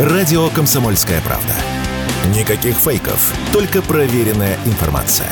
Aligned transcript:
Радио 0.00 0.48
«Комсомольская 0.48 1.20
правда». 1.20 1.52
Никаких 2.34 2.74
фейков, 2.74 3.34
только 3.52 3.82
проверенная 3.82 4.58
информация. 4.64 5.30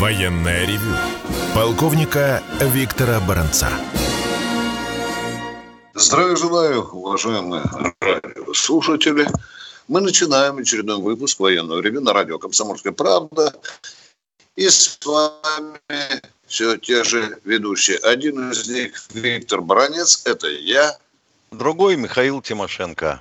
Военная 0.00 0.66
ревю. 0.66 0.96
Полковника 1.54 2.42
Виктора 2.60 3.20
Баранца. 3.20 3.68
Здравия 5.94 6.34
желаю, 6.34 6.82
уважаемые 6.90 7.62
радиослушатели. 8.00 9.28
Мы 9.86 10.00
начинаем 10.00 10.58
очередной 10.58 10.96
выпуск 10.96 11.38
военного 11.38 11.80
ревю 11.80 12.00
на 12.00 12.12
радио 12.12 12.40
«Комсомольская 12.40 12.92
правда». 12.92 13.54
И 14.56 14.68
с 14.68 14.98
вами 15.04 16.33
все 16.54 16.76
те 16.76 17.02
же 17.02 17.40
ведущие. 17.44 17.98
Один 17.98 18.52
из 18.52 18.68
них 18.68 18.92
Виктор 19.12 19.60
Баранец, 19.60 20.22
это 20.24 20.46
я. 20.46 20.96
Другой 21.50 21.96
Михаил 21.96 22.40
Тимошенко. 22.40 23.20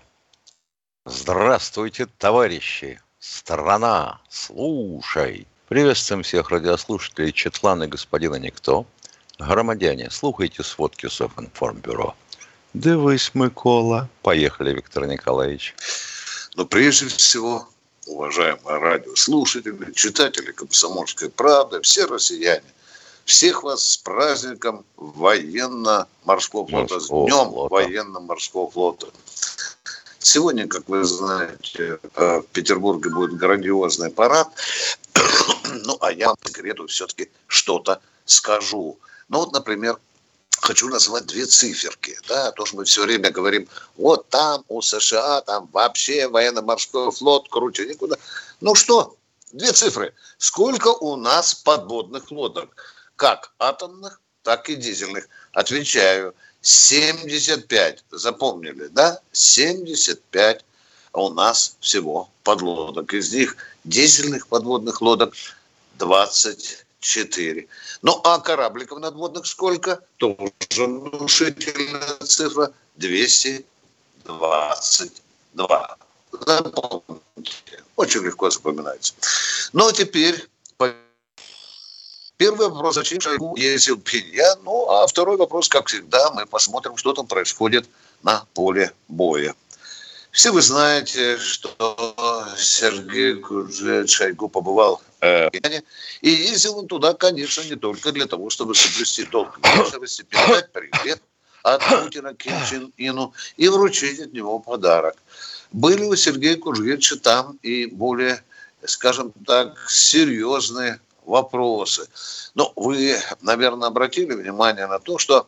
Здравствуйте, 1.08 2.08
товарищи! 2.20 3.02
Страна, 3.18 4.22
слушай! 4.30 5.48
Приветствуем 5.68 6.22
всех 6.22 6.52
радиослушателей 6.52 7.34
Четлана 7.34 7.88
господина 7.88 8.36
Никто. 8.36 8.86
Громадяне, 9.40 10.12
слухайте 10.12 10.62
сводки 10.62 11.08
Софинформбюро. 11.08 12.16
Дивись, 12.76 13.32
Микола. 13.34 14.10
Поехали, 14.22 14.76
Виктор 14.76 15.08
Николаевич. 15.08 15.74
Но 16.56 16.66
прежде 16.66 17.08
всего, 17.08 17.68
уважаемые 18.06 18.78
радиослушатели, 18.78 19.92
читатели 19.94 20.52
«Комсомольской 20.52 21.32
правды», 21.32 21.82
все 21.82 22.06
россияне, 22.06 22.62
всех 23.26 23.64
вас 23.64 23.84
с 23.84 23.98
праздником 23.98 24.86
военно-морского 24.98 26.68
флота, 26.68 27.00
с 27.00 27.08
днем 27.08 27.50
военно-морского 27.70 28.70
флота. 28.70 29.08
Сегодня, 30.20 30.68
как 30.68 30.88
вы 30.88 31.04
знаете, 31.04 32.00
э, 32.16 32.40
в 32.40 32.46
Петербурге 32.54 33.10
будет 33.10 33.36
грандиозный 33.36 34.10
парад. 34.10 34.48
ну, 35.84 35.98
а 36.00 36.12
я 36.12 36.34
по 36.34 36.48
секрету 36.48 36.88
все-таки 36.88 37.30
что-то 37.48 38.02
скажу. 38.26 38.98
Ну, 39.28 39.40
вот, 39.40 39.52
например, 39.52 39.98
хочу 40.62 40.88
назвать 40.88 41.26
две 41.26 41.46
циферки, 41.46 42.18
да, 42.30 42.52
то, 42.52 42.66
что 42.66 42.78
мы 42.78 42.86
все 42.86 43.04
время 43.04 43.32
говорим, 43.32 43.68
вот 43.98 44.30
там 44.30 44.64
у 44.70 44.82
США, 44.82 45.42
там 45.42 45.70
вообще 45.74 46.28
военно-морской 46.28 47.12
флот 47.12 47.50
круче 47.50 47.86
никуда. 47.86 48.16
Ну 48.62 48.76
что, 48.76 49.18
две 49.52 49.74
цифры. 49.74 50.14
Сколько 50.38 50.88
у 50.88 51.18
нас 51.18 51.54
подводных 51.54 52.32
лодок? 52.32 52.70
Как 53.24 53.56
атомных, 53.58 54.20
так 54.42 54.70
и 54.70 54.76
дизельных. 54.76 55.30
Отвечаю, 55.54 56.36
75. 56.60 58.04
Запомнили, 58.12 58.88
да? 58.88 59.22
75 59.32 60.66
у 61.14 61.30
нас 61.30 61.78
всего 61.80 62.30
подлодок. 62.44 63.14
Из 63.14 63.34
них 63.34 63.56
дизельных 63.86 64.48
подводных 64.48 65.02
лодок 65.02 65.36
24. 66.00 67.68
Ну, 68.02 68.20
а 68.26 68.42
корабликов 68.42 69.00
надводных 69.00 69.48
сколько? 69.48 70.02
Тоже 70.18 70.52
внушительная 70.76 72.18
цифра. 72.26 72.74
222. 72.98 75.98
Запомните. 76.34 77.84
Очень 77.96 78.26
легко 78.26 78.50
запоминается. 78.50 79.14
Ну, 79.72 79.88
а 79.88 79.94
теперь 79.94 80.46
Первый 82.38 82.70
вопрос, 82.70 82.96
зачем 82.96 83.22
Шойгу 83.22 83.56
ездил 83.58 83.98
Пиньян? 83.98 84.60
Ну, 84.64 84.90
а 84.90 85.06
второй 85.08 85.38
вопрос, 85.38 85.70
как 85.70 85.88
всегда, 85.88 86.32
мы 86.32 86.46
посмотрим, 86.46 86.98
что 86.98 87.14
там 87.14 87.28
происходит 87.28 87.88
на 88.24 88.46
поле 88.54 88.92
боя. 89.08 89.54
Все 90.32 90.52
вы 90.52 90.64
знаете, 90.64 91.38
что 91.38 92.56
Сергей 92.58 93.40
Шойгу 94.08 94.50
побывал 94.50 95.00
э, 95.22 95.48
в 95.48 95.52
Пиняне, 95.52 95.84
и 96.22 96.30
ездил 96.30 96.80
он 96.80 96.88
туда, 96.88 97.14
конечно, 97.14 97.62
не 97.62 97.76
только 97.76 98.12
для 98.12 98.26
того, 98.26 98.50
чтобы 98.50 98.74
соблюсти 98.74 99.26
долг 99.26 99.60
вежливости, 99.64 100.24
передать 100.24 100.72
привет 100.72 101.22
от 101.62 101.84
Путина 101.88 102.34
Ким 102.34 102.54
Чен 102.68 102.94
Ину 102.98 103.32
и 103.58 103.68
вручить 103.68 104.20
от 104.20 104.34
него 104.34 104.58
подарок. 104.58 105.18
Были 105.72 106.04
у 106.04 106.16
Сергея 106.16 106.58
Кужгевича 106.58 107.18
там 107.18 107.60
и 107.62 107.86
более, 107.86 108.44
скажем 108.86 109.32
так, 109.46 109.78
серьезные 109.88 111.00
вопросы. 111.26 112.08
Но 112.56 112.72
вы, 112.76 113.20
наверное, 113.42 113.88
обратили 113.88 114.34
внимание 114.34 114.88
на 114.88 115.00
то, 115.00 115.18
что 115.18 115.48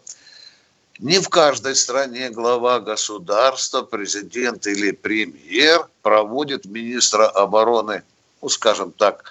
не 0.99 1.19
в 1.19 1.29
каждой 1.29 1.75
стране 1.75 2.29
глава 2.29 2.79
государства, 2.79 3.81
президент 3.81 4.65
или 4.65 4.91
премьер 4.91 5.87
проводит 6.01 6.65
министра 6.65 7.27
обороны, 7.27 8.03
ну, 8.41 8.49
скажем 8.49 8.91
так, 8.91 9.23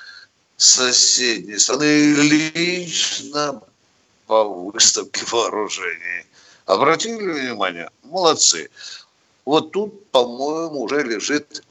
соседней 0.56 1.58
страны 1.58 2.14
лично 2.14 3.62
по 4.26 4.44
выставке 4.44 5.24
вооружений. 5.30 6.26
Обратили 6.66 7.32
внимание? 7.32 7.90
Молодцы. 8.02 8.70
Вот 9.44 9.72
тут, 9.72 10.06
по-моему, 10.10 10.82
уже 10.82 11.02
лежит 11.02 11.62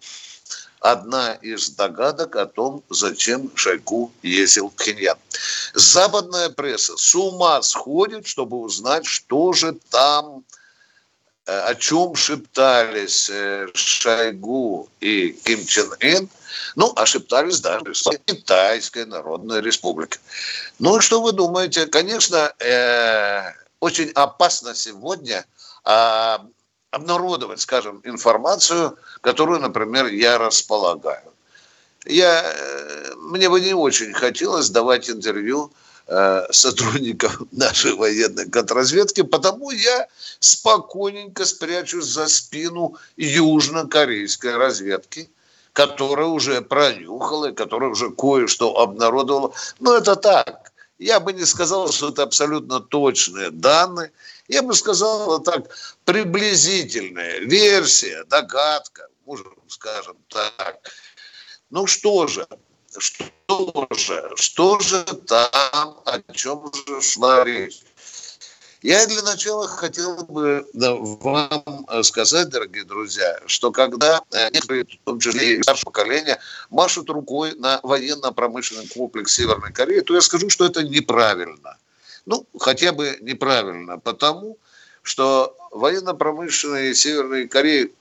одна 0.84 1.36
из 1.36 1.70
догадок 1.70 2.36
о 2.36 2.46
том, 2.46 2.84
зачем 2.90 3.50
Шойгу 3.56 4.12
ездил 4.22 4.70
в 4.70 4.74
Пхеньян. 4.74 5.18
Западная 5.74 6.50
пресса 6.50 6.98
с 6.98 7.16
ума 7.16 7.62
сходит, 7.62 8.28
чтобы 8.28 8.58
узнать, 8.58 9.06
что 9.06 9.54
же 9.54 9.78
там, 9.90 10.44
э, 11.46 11.58
о 11.58 11.76
чем 11.76 12.16
шептались 12.16 13.30
э, 13.30 13.70
Шойгу 13.74 14.90
и 15.00 15.30
Ким 15.46 15.66
Чен 15.66 15.90
Ын, 16.02 16.30
ну, 16.76 16.92
а 16.98 17.06
шептались 17.06 17.62
даже 17.62 17.96
с 17.96 18.04
Китайской 18.26 19.06
Народной 19.06 19.62
Республикой. 19.62 20.20
Ну, 20.80 21.00
что 21.00 21.22
вы 21.22 21.32
думаете? 21.32 21.88
Конечно, 21.88 22.54
э, 22.60 23.54
очень 23.80 24.12
опасно 24.16 24.76
сегодня 24.76 25.46
э, 25.86 26.38
обнародовать, 26.94 27.60
скажем, 27.60 28.02
информацию, 28.04 28.98
которую, 29.22 29.60
например, 29.60 30.06
я 30.08 30.38
располагаю. 30.38 31.34
Я, 32.06 32.44
э, 32.44 33.14
мне 33.16 33.50
бы 33.50 33.60
не 33.60 33.74
очень 33.74 34.14
хотелось 34.14 34.70
давать 34.70 35.10
интервью 35.10 35.72
э, 36.08 36.46
сотрудникам 36.52 37.48
нашей 37.52 37.94
военной 37.96 38.48
контрразведки, 38.48 39.24
потому 39.24 39.72
я 39.72 40.08
спокойненько 40.40 41.46
спрячусь 41.46 42.06
за 42.06 42.28
спину 42.28 42.96
южнокорейской 43.18 44.56
разведки, 44.56 45.32
которая 45.74 46.28
уже 46.28 46.62
пронюхала, 46.62 47.52
которая 47.52 47.90
уже 47.90 48.12
кое-что 48.12 48.78
обнародовала. 48.80 49.52
Но 49.80 49.96
это 49.96 50.16
так. 50.16 50.72
Я 51.00 51.20
бы 51.20 51.34
не 51.34 51.46
сказал, 51.46 51.92
что 51.92 52.10
это 52.10 52.22
абсолютно 52.22 52.80
точные 52.80 53.50
данные 53.50 54.12
я 54.54 54.62
бы 54.62 54.74
сказал 54.74 55.42
так, 55.42 55.76
приблизительная 56.06 57.40
версия, 57.40 58.24
догадка, 58.26 59.08
можем 59.26 59.54
скажем 59.68 60.18
так. 60.30 60.78
Ну 61.70 61.88
что 61.88 62.28
же, 62.28 62.48
что 62.98 63.88
же, 63.92 64.32
что 64.36 64.80
же 64.80 65.04
там, 65.04 66.02
о 66.06 66.22
чем 66.34 66.72
же 66.74 67.02
шла 67.02 67.44
речь? 67.44 67.82
Я 68.84 69.08
для 69.08 69.22
начала 69.22 69.68
хотел 69.68 70.26
бы 70.26 70.68
вам 70.74 71.88
сказать, 72.04 72.50
дорогие 72.50 72.84
друзья, 72.84 73.40
что 73.48 73.72
когда 73.72 74.22
некоторые, 74.52 74.84
в 74.84 75.06
том 75.06 75.20
числе 75.20 75.56
и 75.56 75.64
старшее 75.64 75.86
поколение, 75.86 76.40
машут 76.70 77.10
рукой 77.10 77.56
на 77.56 77.80
военно-промышленный 77.82 78.88
комплекс 78.90 79.34
Северной 79.34 79.72
Кореи, 79.72 80.02
то 80.02 80.14
я 80.14 80.22
скажу, 80.22 80.50
что 80.50 80.66
это 80.66 80.84
неправильно. 80.84 81.78
Ну, 82.26 82.46
хотя 82.60 82.92
бы 82.92 83.18
неправильно, 83.22 84.00
потому 84.00 84.58
что 85.02 85.56
военно-промышленная 85.72 86.94
Северной 86.94 87.48
Кореи 87.48 87.94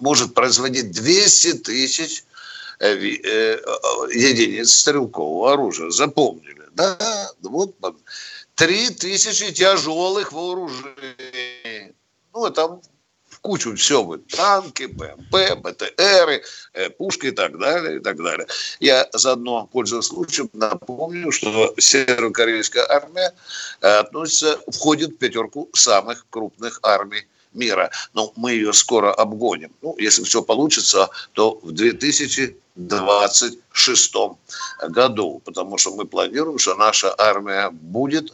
может 0.00 0.34
производить 0.34 0.90
200 0.90 1.54
тысяч 1.58 2.24
э, 2.80 2.94
э, 2.94 3.58
единиц 4.12 4.72
стрелкового 4.72 5.52
оружия. 5.52 5.90
Запомнили? 5.90 6.64
Да, 6.72 7.30
вот 7.42 7.76
3 8.56 8.90
тысячи 8.90 9.52
тяжелых 9.52 10.32
вооружений. 10.32 11.94
Ну, 12.34 12.50
там 12.50 12.80
кучу 13.40 13.74
все 13.76 14.02
будет. 14.02 14.26
Танки, 14.28 14.86
БМП, 14.86 15.56
БТРы, 15.62 16.42
э, 16.74 16.90
пушки 16.90 17.26
и 17.26 17.30
так 17.30 17.58
далее, 17.58 17.96
и 17.96 18.00
так 18.00 18.22
далее. 18.22 18.46
Я 18.80 19.08
заодно, 19.12 19.68
пользуясь 19.72 20.06
случаем, 20.06 20.50
напомню, 20.52 21.32
что 21.32 21.74
северокорейская 21.78 22.86
армия 22.88 23.32
э, 23.80 23.88
относится, 23.88 24.60
входит 24.68 25.10
в 25.10 25.18
пятерку 25.18 25.68
самых 25.74 26.26
крупных 26.30 26.78
армий 26.82 27.26
мира. 27.52 27.90
Но 28.14 28.32
мы 28.36 28.52
ее 28.52 28.72
скоро 28.72 29.12
обгоним. 29.12 29.72
Ну, 29.82 29.94
если 29.98 30.22
все 30.24 30.42
получится, 30.42 31.10
то 31.32 31.58
в 31.62 31.72
2026 31.72 34.14
году, 34.88 35.42
потому 35.44 35.76
что 35.78 35.94
мы 35.94 36.06
планируем, 36.06 36.58
что 36.58 36.76
наша 36.76 37.14
армия 37.18 37.70
будет 37.70 38.32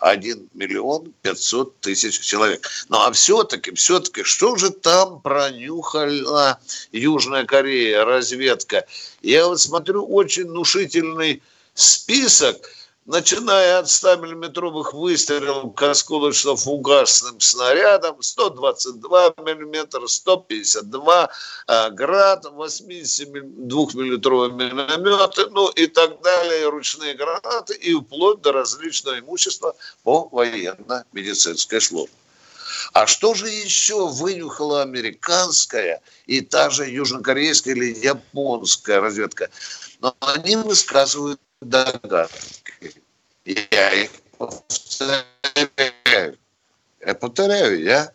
1 0.00 0.50
миллион 0.54 1.12
500 1.22 1.80
тысяч 1.80 2.20
человек. 2.20 2.68
Ну 2.88 2.98
а 2.98 3.12
все-таки, 3.12 3.74
все-таки, 3.74 4.22
что 4.22 4.56
же 4.56 4.70
там 4.70 5.20
пронюхала 5.20 6.60
Южная 6.92 7.44
Корея, 7.44 8.04
разведка? 8.04 8.86
Я 9.22 9.46
вот 9.46 9.60
смотрю 9.60 10.04
очень 10.06 10.48
внушительный 10.48 11.42
список– 11.74 12.56
начиная 13.06 13.78
от 13.80 13.86
100-миллиметровых 13.86 14.92
выстрелов 14.92 15.74
к 15.74 15.82
осколочно-фугасным 15.82 17.40
снарядам, 17.40 18.22
122 18.22 19.34
миллиметра, 19.38 20.06
152 20.06 21.30
а, 21.66 21.90
град, 21.90 22.44
82-миллиметровые 22.44 24.52
минометы, 24.52 25.46
ну 25.50 25.68
и 25.70 25.86
так 25.86 26.20
далее, 26.22 26.68
ручные 26.68 27.14
гранаты 27.14 27.74
и 27.74 27.94
вплоть 27.94 28.42
до 28.42 28.52
различного 28.52 29.18
имущества 29.18 29.74
по 30.02 30.28
военно-медицинской 30.30 31.80
службе. 31.80 32.14
А 32.92 33.06
что 33.06 33.34
же 33.34 33.48
еще 33.48 34.08
вынюхала 34.08 34.82
американская 34.82 36.02
и 36.26 36.40
та 36.40 36.68
же 36.70 36.88
южнокорейская 36.88 37.74
или 37.74 37.94
японская 37.94 39.00
разведка? 39.00 39.50
Но 40.00 40.16
они 40.20 40.56
высказывают 40.56 41.40
догадки. 41.62 43.02
Я 43.44 43.92
их 43.92 44.10
повторяю. 44.38 46.38
Я 47.04 47.14
повторяю, 47.14 47.82
я, 47.82 48.12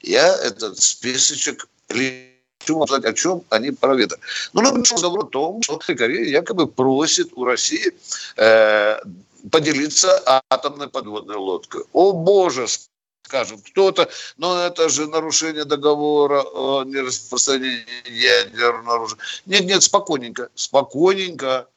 я 0.00 0.34
этот 0.36 0.80
списочек 0.80 1.68
лечу, 1.90 2.82
о 2.82 3.12
чем 3.12 3.42
они 3.50 3.70
проведали. 3.70 4.20
Ну, 4.52 4.62
например, 4.62 4.86
разговор 4.92 5.24
о 5.24 5.28
том, 5.28 5.62
что 5.62 5.78
Корея 5.78 6.24
якобы 6.24 6.66
просит 6.66 7.32
у 7.34 7.44
России 7.44 7.92
э, 8.36 8.98
поделиться 9.50 10.42
атомной 10.48 10.88
подводной 10.88 11.36
лодкой. 11.36 11.82
О, 11.92 12.12
боже, 12.12 12.66
скажем, 13.22 13.60
кто-то, 13.60 14.08
но 14.38 14.64
это 14.64 14.88
же 14.88 15.06
нарушение 15.06 15.64
договора 15.64 16.42
о 16.42 16.84
нераспространении 16.84 18.08
ядерного 18.08 18.94
оружия. 18.94 19.18
Нет, 19.46 19.64
нет, 19.64 19.82
спокойненько, 19.82 20.48
спокойненько. 20.54 21.68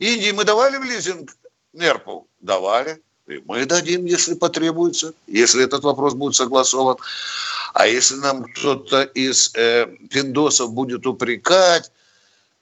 Индии 0.00 0.32
мы 0.32 0.44
давали 0.44 0.78
в 0.78 0.82
лизинг 0.82 1.36
НЕРПу? 1.74 2.26
Давали. 2.40 3.02
И 3.28 3.40
мы 3.46 3.66
дадим, 3.66 4.06
если 4.06 4.34
потребуется, 4.34 5.12
если 5.26 5.62
этот 5.62 5.84
вопрос 5.84 6.14
будет 6.14 6.34
согласован. 6.34 6.96
А 7.74 7.86
если 7.86 8.16
нам 8.16 8.44
кто-то 8.44 9.02
из 9.02 9.52
э, 9.54 9.86
пиндосов 10.10 10.72
будет 10.72 11.06
упрекать, 11.06 11.92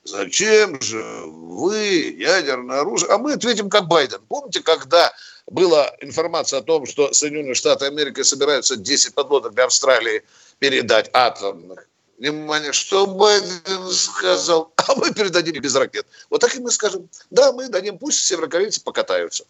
зачем 0.05 0.81
же 0.83 1.03
вы 1.27 2.17
ядерное 2.19 2.81
оружие? 2.81 3.11
А 3.11 3.19
мы 3.19 3.35
ответим 3.35 3.71
как 3.71 3.87
Байден. 3.87 4.21
Помните, 4.29 4.61
когда 4.61 5.13
была 5.47 5.91
информация 6.01 6.59
о 6.59 6.63
том, 6.63 6.87
что 6.87 7.13
Соединенные 7.13 7.55
Штаты 7.55 7.87
Америки 7.87 8.23
собираются 8.23 8.77
10 8.77 9.15
подлодок 9.15 9.55
для 9.55 9.65
Австралии 9.65 10.25
передать 10.59 11.09
атомных? 11.13 11.89
Внимание, 12.19 12.73
что 12.73 13.07
Байден 13.07 13.91
сказал, 13.91 14.73
а 14.77 14.95
мы 14.95 15.13
передадим 15.13 15.61
без 15.61 15.75
ракет. 15.75 16.07
Вот 16.31 16.41
так 16.41 16.55
и 16.55 16.61
мы 16.61 16.71
скажем, 16.71 17.09
да, 17.31 17.53
мы 17.53 17.69
дадим, 17.69 17.99
пусть 17.99 18.21
северокорейцы 18.21 18.83
покатаются. 18.83 19.45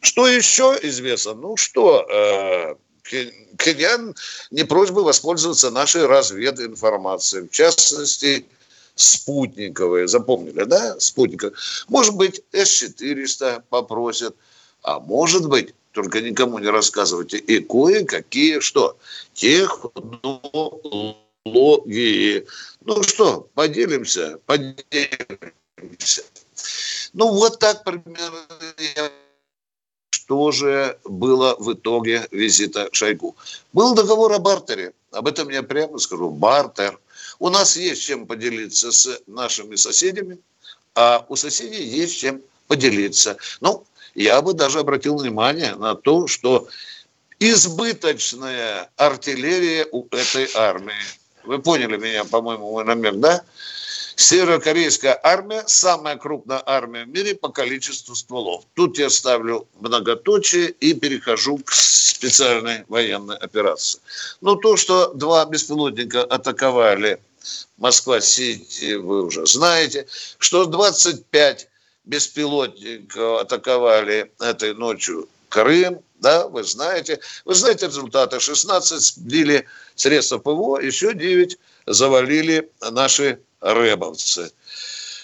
Что 0.00 0.28
еще 0.28 0.78
известно? 0.82 1.34
Ну 1.34 1.56
что, 1.56 2.06
э, 2.10 2.74
Кеньян 3.58 4.14
не 4.50 4.64
просьба 4.64 5.00
воспользоваться 5.00 5.70
нашей 5.70 6.06
развединформацией, 6.06 7.48
в 7.48 7.50
частности, 7.50 8.46
спутниковые, 8.94 10.08
запомнили, 10.08 10.64
да, 10.64 10.98
спутниковые. 10.98 11.54
Может 11.88 12.14
быть, 12.14 12.42
С-400 12.52 13.64
попросят, 13.68 14.36
а 14.82 15.00
может 15.00 15.48
быть, 15.48 15.74
только 15.92 16.20
никому 16.20 16.58
не 16.58 16.68
рассказывайте, 16.68 17.38
и 17.38 17.60
кое-какие, 17.60 18.60
что, 18.60 18.96
технологии 19.32 21.23
технологии. 21.44 22.46
Ну 22.84 23.02
что, 23.02 23.48
поделимся, 23.54 24.38
поделимся. 24.46 26.22
Ну 27.12 27.28
вот 27.32 27.58
так 27.58 27.84
примерно 27.84 28.46
что 30.10 30.52
же 30.52 30.98
было 31.04 31.54
в 31.58 31.74
итоге 31.74 32.26
визита 32.30 32.88
Шойгу. 32.92 33.36
Был 33.72 33.94
договор 33.94 34.32
о 34.32 34.38
бартере. 34.38 34.94
Об 35.10 35.26
этом 35.26 35.50
я 35.50 35.62
прямо 35.62 35.98
скажу. 35.98 36.30
Бартер. 36.30 36.98
У 37.38 37.50
нас 37.50 37.76
есть 37.76 38.02
чем 38.02 38.26
поделиться 38.26 38.90
с 38.90 39.20
нашими 39.26 39.76
соседями, 39.76 40.38
а 40.94 41.26
у 41.28 41.36
соседей 41.36 41.84
есть 41.84 42.18
чем 42.18 42.40
поделиться. 42.68 43.36
Ну, 43.60 43.84
я 44.14 44.40
бы 44.40 44.54
даже 44.54 44.78
обратил 44.78 45.18
внимание 45.18 45.74
на 45.74 45.94
то, 45.94 46.26
что 46.26 46.68
избыточная 47.38 48.90
артиллерия 48.96 49.86
у 49.92 50.06
этой 50.10 50.48
армии– 50.54 50.94
вы 51.44 51.58
поняли 51.58 51.96
меня, 51.96 52.24
по-моему, 52.24 52.72
мой 52.72 52.84
намек, 52.84 53.14
да? 53.16 53.44
Северокорейская 54.16 55.18
армия– 55.22 55.64
самая 55.66 56.16
крупная 56.16 56.62
армия 56.64 57.04
в 57.04 57.08
мире 57.08 57.34
по 57.34 57.48
количеству 57.48 58.14
стволов. 58.14 58.64
Тут 58.74 58.98
я 58.98 59.10
ставлю 59.10 59.66
многоточие 59.80 60.70
и 60.70 60.94
перехожу 60.94 61.58
к 61.58 61.72
специальной 61.72 62.84
военной 62.88 63.36
операции. 63.36 64.00
Ну, 64.40 64.54
то, 64.54 64.76
что 64.76 65.12
два 65.14 65.44
беспилотника 65.46 66.22
атаковали 66.22 67.20
Москва-Сити, 67.76 68.94
вы 68.94 69.24
уже 69.24 69.46
знаете. 69.46 70.06
Что 70.38 70.64
25 70.64 71.68
беспилотников 72.04 73.40
атаковали 73.40 74.30
этой 74.38 74.74
ночью 74.74 75.28
Крым, 75.54 76.00
да, 76.18 76.48
вы 76.48 76.64
знаете. 76.64 77.20
Вы 77.44 77.54
знаете 77.54 77.86
результаты. 77.86 78.40
16 78.40 79.00
сбили 79.00 79.66
средства 79.94 80.38
ПВО, 80.38 80.80
еще 80.80 81.14
9 81.14 81.56
завалили 81.86 82.68
наши 82.90 83.38
рэбовцы. 83.60 84.50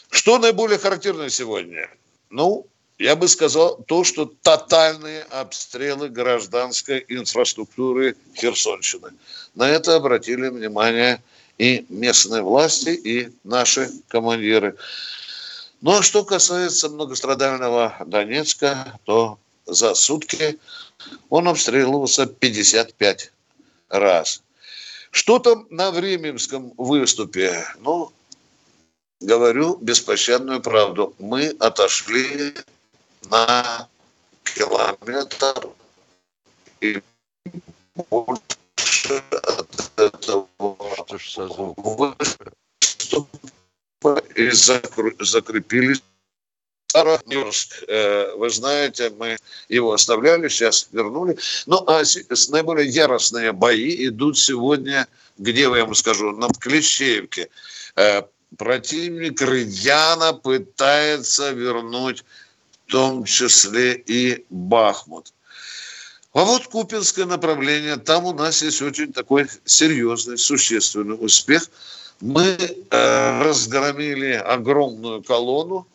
Что 0.08 0.38
наиболее 0.38 0.78
характерно 0.78 1.28
сегодня? 1.30 1.90
Ну, 2.30 2.64
я 2.98 3.16
бы 3.16 3.26
сказал 3.26 3.82
то, 3.88 4.04
что 4.04 4.32
тотальные 4.42 5.22
обстрелы 5.30 6.08
гражданской 6.10 7.04
инфраструктуры 7.08 8.14
Херсонщины. 8.36 9.10
На 9.56 9.68
это 9.68 9.96
обратили 9.96 10.46
внимание 10.46 11.20
и 11.58 11.84
местные 11.88 12.42
власти, 12.42 12.90
и 12.90 13.32
наши 13.42 13.90
командиры. 14.06 14.76
Ну 15.80 15.98
а 15.98 16.02
что 16.02 16.22
касается 16.24 16.88
многострадального 16.88 17.96
Донецка, 18.06 18.96
то 19.02 19.40
за 19.70 19.94
сутки 19.94 20.58
он 21.28 21.48
обстреливался 21.48 22.26
55 22.26 23.32
раз. 23.88 24.42
Что 25.10 25.38
там 25.38 25.66
на 25.70 25.90
Временском 25.90 26.72
выступе? 26.76 27.64
Ну, 27.78 28.12
говорю 29.20 29.76
беспощадную 29.76 30.60
правду. 30.60 31.14
Мы 31.18 31.48
отошли 31.58 32.54
на 33.28 33.88
километр 34.44 35.68
и 36.80 37.02
больше 38.10 39.22
от 39.32 39.90
этого 39.96 40.48
выступа 41.76 42.16
и 44.36 44.50
закрепились 44.50 46.02
Старонежск, 47.30 47.84
э, 47.88 48.32
вы 48.36 48.50
знаете, 48.50 49.10
мы 49.18 49.36
его 49.68 49.92
оставляли, 49.92 50.48
сейчас 50.48 50.88
вернули. 50.92 51.38
Ну, 51.66 51.84
а 51.86 52.02
наиболее 52.48 52.88
яростные 52.88 53.52
бои 53.52 54.06
идут 54.06 54.38
сегодня, 54.38 55.06
где, 55.38 55.62
я 55.62 55.68
вам 55.68 55.94
скажу, 55.94 56.32
на 56.32 56.48
Клещеевке. 56.48 57.48
Э, 57.96 58.22
противник 58.56 59.40
рьяно 59.40 60.32
пытается 60.32 61.50
вернуть 61.50 62.24
в 62.86 62.90
том 62.90 63.24
числе 63.24 63.94
и 63.94 64.44
Бахмут. 64.50 65.32
А 66.32 66.44
вот 66.44 66.66
Купинское 66.68 67.26
направление, 67.26 67.96
там 67.96 68.24
у 68.24 68.32
нас 68.32 68.62
есть 68.62 68.82
очень 68.82 69.12
такой 69.12 69.46
серьезный, 69.64 70.38
существенный 70.38 71.16
успех. 71.18 71.68
Мы 72.20 72.56
э, 72.90 73.42
разгромили 73.42 74.32
огромную 74.32 75.22
колонну 75.22 75.86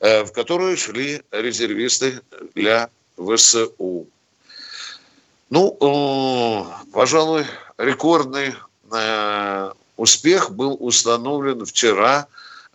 в 0.00 0.26
которую 0.32 0.76
шли 0.76 1.22
резервисты 1.30 2.20
для 2.54 2.90
ВСУ. 3.16 4.06
Ну, 5.50 5.76
э, 5.80 6.90
пожалуй, 6.92 7.44
рекордный 7.78 8.54
э, 8.90 9.72
успех 9.96 10.50
был 10.50 10.76
установлен 10.80 11.64
вчера 11.64 12.26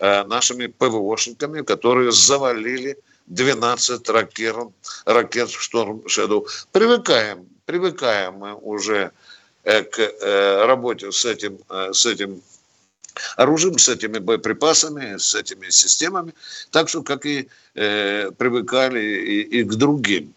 нашими 0.02 0.68
ПВОшниками, 0.68 1.62
которые 1.62 2.14
завалили 2.14 2.98
12 3.28 4.10
ракет, 4.10 4.56
ракет 5.04 5.50
«Шторм 5.50 6.08
Шэдоу». 6.08 6.48
Привыкаем, 6.72 7.46
привыкаем 7.66 8.36
мы 8.36 8.54
уже 8.54 9.12
к 9.66 10.66
работе 10.66 11.12
с 11.12 11.26
этим, 11.26 11.60
с 11.70 12.06
этим 12.06 12.42
оружием, 13.36 13.78
с 13.78 13.90
этими 13.90 14.20
боеприпасами, 14.20 15.18
с 15.18 15.36
этими 15.36 15.70
системами, 15.70 16.34
так 16.72 16.90
же, 16.90 17.02
как 17.02 17.26
и 17.26 17.48
э, 17.76 18.32
привыкали 18.38 19.00
и, 19.00 19.42
и 19.60 19.64
к 19.64 19.76
другим. 19.76 20.34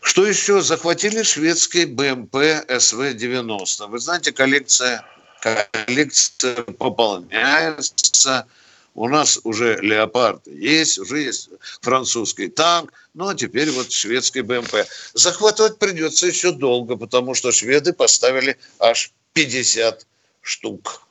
Что 0.00 0.26
еще? 0.26 0.60
Захватили 0.60 1.22
шведский 1.22 1.86
БМП 1.86 2.36
СВ-90. 2.68 3.88
Вы 3.88 3.98
знаете, 3.98 4.32
коллекция, 4.32 5.02
коллекция 5.40 6.62
пополняется. 6.62 8.46
У 8.94 9.08
нас 9.08 9.40
уже 9.44 9.78
леопард 9.80 10.46
есть, 10.46 10.98
уже 10.98 11.20
есть 11.20 11.48
французский 11.80 12.48
танк, 12.48 12.92
ну 13.14 13.28
а 13.28 13.34
теперь 13.34 13.70
вот 13.70 13.90
шведский 13.90 14.42
БМП. 14.42 14.86
Захватывать 15.14 15.78
придется 15.78 16.26
еще 16.26 16.52
долго, 16.52 16.96
потому 16.96 17.34
что 17.34 17.50
шведы 17.50 17.92
поставили 17.92 18.56
аж 18.78 19.10
50 19.32 20.06
штук. 20.42 21.03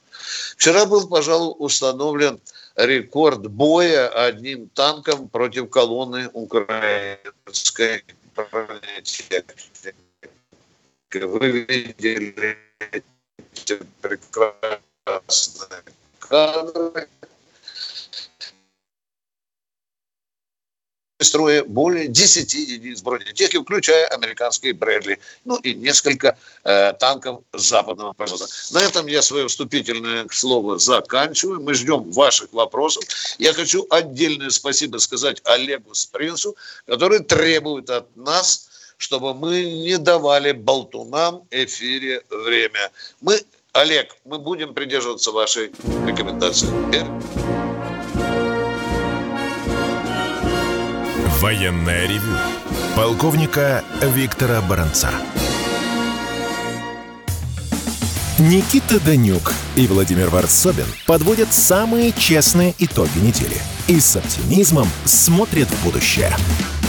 Вчера 0.58 0.86
был, 0.86 1.08
пожалуй, 1.08 1.56
установлен 1.58 2.40
рекорд 2.76 3.48
боя 3.48 4.08
одним 4.08 4.70
танком 4.70 5.30
против 5.30 5.70
колонны 5.70 6.30
украинской 6.34 8.04
бронетехники. 8.36 9.96
Вы 11.14 11.50
видели 11.50 12.58
эти 13.54 13.80
прекрасные 14.02 15.84
кадры. 16.20 17.08
Строя 21.24 21.64
более 21.64 22.08
10 22.08 22.54
единиц 22.54 23.02
бронетехники, 23.02 23.64
включая 23.64 24.08
американские 24.08 24.74
Брэдли, 24.74 25.20
ну 25.46 25.58
и 25.58 25.74
несколько 25.74 26.38
э, 26.64 26.94
танков 26.94 27.42
западного 27.54 28.14
производства. 28.14 28.80
На 28.80 28.84
этом 28.84 29.08
я 29.08 29.22
свое 29.22 29.48
вступительное 29.48 30.28
слово 30.32 30.80
заканчиваю. 30.80 31.62
Мы 31.62 31.74
ждем 31.74 32.12
ваших 32.12 32.54
вопросов. 32.54 33.04
Я 33.40 33.54
хочу 33.54 33.86
отдельное 33.90 34.50
спасибо 34.50 34.98
сказать 34.98 35.42
Олегу 35.46 35.94
Спринцу, 35.94 36.56
который 36.86 37.20
требует 37.20 37.90
от 37.90 38.16
нас, 38.16 38.70
чтобы 38.98 39.34
мы 39.34 39.64
не 39.64 39.98
давали 39.98 40.52
болтунам 40.52 41.44
эфире 41.52 42.24
время. 42.30 42.92
Мы, 43.22 43.42
Олег, 43.74 44.16
мы 44.26 44.40
будем 44.40 44.74
придерживаться 44.74 45.32
вашей 45.32 45.72
рекомендации. 46.06 46.68
Военное 51.44 52.08
ревю 52.08 52.38
полковника 52.96 53.84
Виктора 54.02 54.62
Баранца. 54.62 55.10
Никита 58.40 58.98
Данюк 59.02 59.52
и 59.76 59.86
Владимир 59.88 60.30
Варсобин 60.30 60.86
подводят 61.06 61.52
самые 61.52 62.14
честные 62.14 62.74
итоги 62.80 63.20
недели 63.20 63.58
и 63.90 64.00
с 64.00 64.16
оптимизмом 64.16 64.88
смотрят 65.04 65.68
в 65.68 65.84
будущее. 65.84 66.34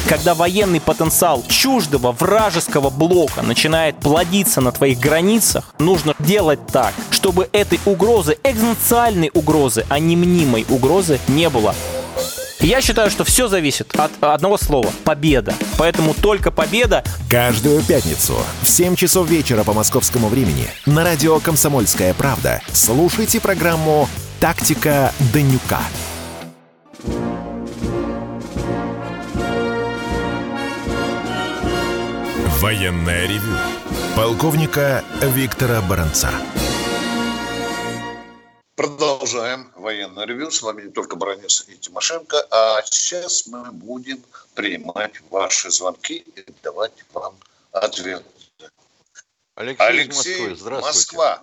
Когда 0.08 0.36
военный 0.36 0.80
потенциал 0.80 1.42
чуждого 1.48 2.12
вражеского 2.12 2.90
блока 2.90 3.42
начинает 3.42 3.98
плодиться 3.98 4.60
на 4.60 4.70
твоих 4.70 5.00
границах, 5.00 5.74
нужно 5.80 6.14
делать 6.20 6.64
так, 6.68 6.94
чтобы 7.10 7.48
этой 7.52 7.80
угрозы, 7.86 8.38
экзистенциальной 8.44 9.32
угрозы, 9.34 9.84
а 9.88 9.98
не 9.98 10.14
мнимой 10.14 10.64
угрозы 10.68 11.18
не 11.26 11.50
было. 11.50 11.74
Я 12.64 12.80
считаю, 12.80 13.10
что 13.10 13.24
все 13.24 13.46
зависит 13.46 13.94
от 13.94 14.10
одного 14.22 14.56
слова– 14.56 14.90
победа. 15.04 15.54
Поэтому 15.76 16.14
только 16.14 16.50
победа. 16.50 17.04
Каждую 17.28 17.82
пятницу 17.82 18.34
в 18.62 18.68
7 18.70 18.96
часов 18.96 19.28
вечера 19.28 19.64
по 19.64 19.74
московскому 19.74 20.28
времени 20.28 20.66
на 20.86 21.04
радио 21.04 21.40
«Комсомольская 21.40 22.14
правда» 22.14 22.62
слушайте 22.72 23.38
программу 23.38 24.08
«Тактика 24.40 25.12
Данюка». 25.34 25.80
Военное 32.62 33.26
ревю 33.26 33.58
полковника 34.16 35.04
Виктора 35.20 35.82
Баранца. 35.82 36.30
Продолжаем 38.76 39.66
военное 39.76 40.26
ревю. 40.26 40.50
С 40.50 40.62
вами 40.62 40.82
не 40.82 40.90
только 40.90 41.14
Бронец 41.14 41.68
и 41.68 41.76
Тимошенко. 41.76 42.36
А 42.50 42.82
сейчас 42.82 43.46
мы 43.46 43.70
будем 43.70 44.18
принимать 44.56 45.20
ваши 45.30 45.70
звонки 45.70 46.24
и 46.34 46.44
давать 46.62 47.04
вам 47.12 47.34
ответы. 47.72 48.24
Алексей, 49.54 49.86
Алексей 49.86 50.40
Москвы. 50.40 50.56
Здравствуйте. 50.56 50.86
Москва. 50.86 51.42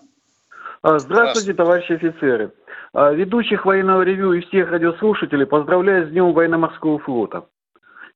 А, 0.82 1.00
здравствуйте, 1.00 1.54
товарищи 1.54 1.94
офицеры. 1.94 2.52
А, 2.94 3.12
ведущих 3.12 3.66
военного 3.66 4.02
ревю 4.02 4.34
и 4.34 4.42
всех 4.42 4.70
радиослушателей 4.70 5.46
поздравляю 5.46 6.08
с 6.08 6.10
Днем 6.10 6.34
военно-морского 6.34 7.00
флота. 7.00 7.46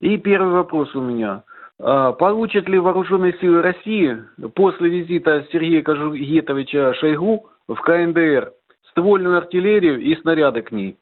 И 0.02 0.18
первый 0.18 0.52
вопрос 0.52 0.94
у 0.94 1.00
меня. 1.00 1.44
А, 1.80 2.12
получат 2.12 2.68
ли 2.68 2.80
вооруженные 2.80 3.38
силы 3.40 3.62
России 3.62 4.22
после 4.56 4.90
визита 4.90 5.48
Сергея 5.54 5.84
Кожугетовича 5.84 6.94
Шойгу 6.96 7.50
в 7.70 7.76
КНДР 7.76 8.52
ствольную 8.96 9.38
артиллерию 9.38 10.00
и 10.00 10.20
снаряды 10.22 10.62
к 10.62 10.72
ней. 10.72 10.98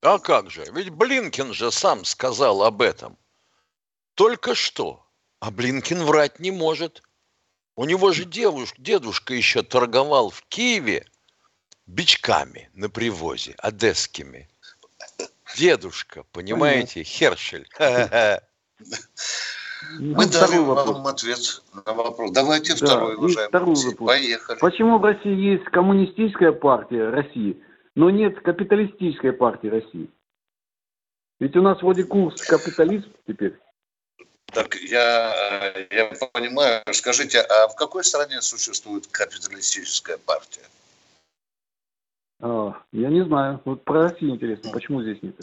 А 0.00 0.18
как 0.18 0.50
же? 0.50 0.64
Ведь 0.72 0.88
Блинкин 0.90 1.52
же 1.52 1.70
сам 1.70 2.04
сказал 2.04 2.62
об 2.62 2.80
этом. 2.80 3.18
Только 4.14 4.54
что. 4.54 5.06
А 5.38 5.50
Блинкин 5.50 6.02
врать 6.02 6.40
не 6.40 6.50
может. 6.50 7.02
У 7.76 7.84
него 7.84 8.12
же 8.12 8.24
девушка, 8.24 8.80
дедушка 8.80 9.34
еще 9.34 9.62
торговал 9.62 10.30
в 10.30 10.42
Киеве 10.48 11.06
бичками 11.86 12.70
на 12.72 12.88
привозе, 12.88 13.54
одесскими. 13.58 14.48
Дедушка, 15.56 16.24
понимаете, 16.32 17.02
Хершель. 17.02 17.68
Ну, 19.98 20.16
Мы 20.16 20.26
дали 20.26 20.58
вам 20.58 21.06
ответ 21.06 21.62
на 21.86 21.92
вопрос. 21.92 22.30
Давайте 22.32 22.74
да, 22.74 22.86
второй, 22.86 23.16
уважаемый 23.16 23.48
второй 23.48 23.74
вопрос. 23.74 23.94
Поехали. 23.94 24.58
Почему 24.58 24.98
в 24.98 25.04
России 25.04 25.34
есть 25.34 25.64
коммунистическая 25.64 26.52
партия 26.52 27.10
России, 27.10 27.62
но 27.94 28.10
нет 28.10 28.40
капиталистической 28.40 29.32
партии 29.32 29.68
России? 29.68 30.10
Ведь 31.40 31.56
у 31.56 31.62
нас 31.62 31.82
вроде 31.82 32.04
курс 32.04 32.40
капитализм 32.42 33.12
теперь. 33.26 33.58
Так 34.46 34.74
я, 34.76 35.86
я 35.90 36.12
понимаю. 36.32 36.82
Скажите, 36.92 37.40
а 37.40 37.68
в 37.68 37.74
какой 37.74 38.04
стране 38.04 38.40
существует 38.42 39.06
капиталистическая 39.06 40.18
партия? 40.18 40.62
А, 42.40 42.74
я 42.92 43.08
не 43.08 43.24
знаю. 43.24 43.60
Вот 43.64 43.84
про 43.84 44.10
Россию 44.10 44.32
интересно, 44.32 44.70
почему 44.72 45.02
здесь 45.02 45.22
нет? 45.22 45.36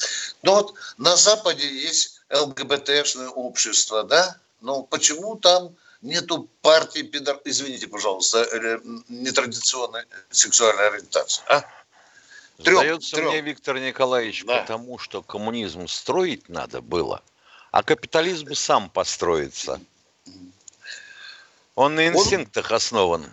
Ну 0.43 0.53
вот 0.53 0.73
на 0.97 1.15
Западе 1.15 1.67
есть 1.67 2.18
ЛГБТшное 2.29 3.29
общество, 3.29 4.03
да? 4.03 4.37
Но 4.61 4.83
почему 4.83 5.35
там 5.35 5.75
нету 6.01 6.49
партии 6.61 7.01
пидор... 7.01 7.39
Извините, 7.45 7.87
пожалуйста, 7.87 8.43
э, 8.43 8.79
нетрадиционной 9.09 10.03
сексуальной 10.29 10.87
ориентации, 10.89 11.43
а? 11.47 11.63
Трем, 12.63 12.77
Сдается 12.77 13.15
трем. 13.15 13.29
мне, 13.29 13.41
Виктор 13.41 13.79
Николаевич, 13.79 14.43
да. 14.45 14.61
потому 14.61 14.97
что 14.97 15.21
коммунизм 15.21 15.87
строить 15.87 16.49
надо 16.49 16.81
было, 16.81 17.23
а 17.71 17.83
капитализм 17.83 18.53
сам 18.53 18.89
построится. 18.89 19.79
Он 21.75 21.95
на 21.95 22.07
инстинктах 22.07 22.69
Он... 22.69 22.75
основан. 22.75 23.31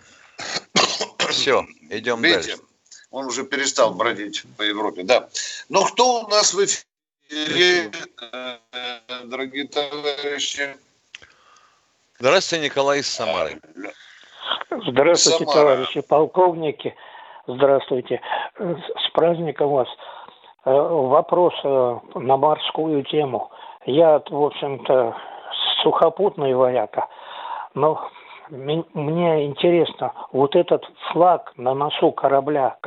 Все, 1.29 1.67
идем 1.89 2.21
Видите, 2.21 2.51
дальше. 2.51 2.63
Он 3.11 3.25
уже 3.25 3.43
перестал 3.43 3.93
бродить 3.93 4.43
по 4.55 4.61
Европе, 4.61 5.03
да. 5.03 5.27
Но 5.67 5.83
кто 5.83 6.21
у 6.21 6.27
нас 6.29 6.53
в 6.53 6.63
эфире? 6.63 6.86
Дорогие 9.25 9.67
товарищи. 9.67 10.77
Здравствуйте, 12.19 12.65
Николай 12.65 12.99
из 12.99 13.07
Самары. 13.07 13.59
Здравствуйте, 14.69 15.45
Самара. 15.45 15.53
товарищи 15.53 16.01
полковники. 16.01 16.95
Здравствуйте. 17.47 18.21
С 18.57 19.11
праздником 19.13 19.69
вас. 19.69 19.87
Э, 20.65 20.71
вопрос 20.71 21.53
э, 21.63 21.99
на 22.15 22.37
морскую 22.37 23.03
тему. 23.03 23.51
Я, 23.85 24.21
в 24.29 24.43
общем-то, 24.43 25.15
сухопутный 25.81 26.53
вояка, 26.53 27.07
но 27.73 28.09
мне 28.49 29.45
интересно, 29.45 30.13
вот 30.31 30.55
этот 30.55 30.85
флаг 31.11 31.53
на 31.57 31.73
носу 31.73 32.11
корабля, 32.11 32.77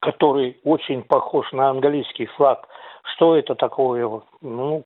который 0.00 0.60
очень 0.64 1.02
похож 1.02 1.50
на 1.52 1.70
английский 1.70 2.26
флаг, 2.26 2.68
что 3.12 3.36
это 3.36 3.54
такое? 3.54 4.22
Ну, 4.40 4.84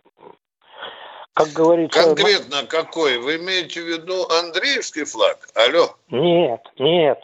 как 1.38 1.48
говорится... 1.50 2.02
Конкретно 2.02 2.64
какой? 2.64 3.18
Вы 3.18 3.36
имеете 3.36 3.80
в 3.80 3.86
виду 3.86 4.28
Андреевский 4.28 5.04
флаг? 5.04 5.48
Алло? 5.54 5.94
Нет, 6.10 6.60
нет. 6.78 7.22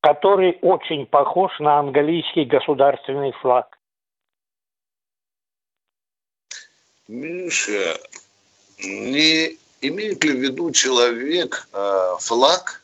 Который 0.00 0.58
очень 0.62 1.06
похож 1.06 1.52
на 1.60 1.78
английский 1.78 2.44
государственный 2.44 3.30
флаг. 3.40 3.78
Миша, 7.06 7.98
не 8.78 9.56
имеет 9.80 10.24
ли 10.24 10.32
в 10.32 10.40
виду 10.40 10.72
человек 10.72 11.68
э, 11.72 12.14
флаг 12.18 12.82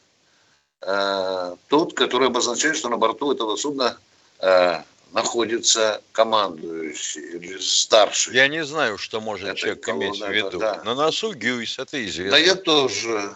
э, 0.83 1.57
тот, 1.69 1.95
который 1.95 2.29
обозначает, 2.29 2.77
что 2.77 2.89
на 2.89 2.99
борту 2.99 3.33
этого 3.33 3.57
судна 3.57 3.99
э, 4.41 4.83
находится 5.13 6.03
командующий 6.13 7.37
или 7.37 7.59
старший. 7.59 8.35
Я 8.35 8.49
не 8.49 8.65
знаю, 8.65 8.99
что 8.99 9.21
может 9.21 9.49
Это 9.49 9.59
человек 9.59 9.89
иметь 9.89 10.21
в 10.21 10.31
виду. 10.31 10.59
да. 10.59 10.83
На 10.85 10.95
носу 10.95 11.33
Гюйс, 11.33 11.79
это 11.79 12.05
известно. 12.07 12.33
Да 12.33 12.39
я 12.39 12.55
тоже. 12.55 13.35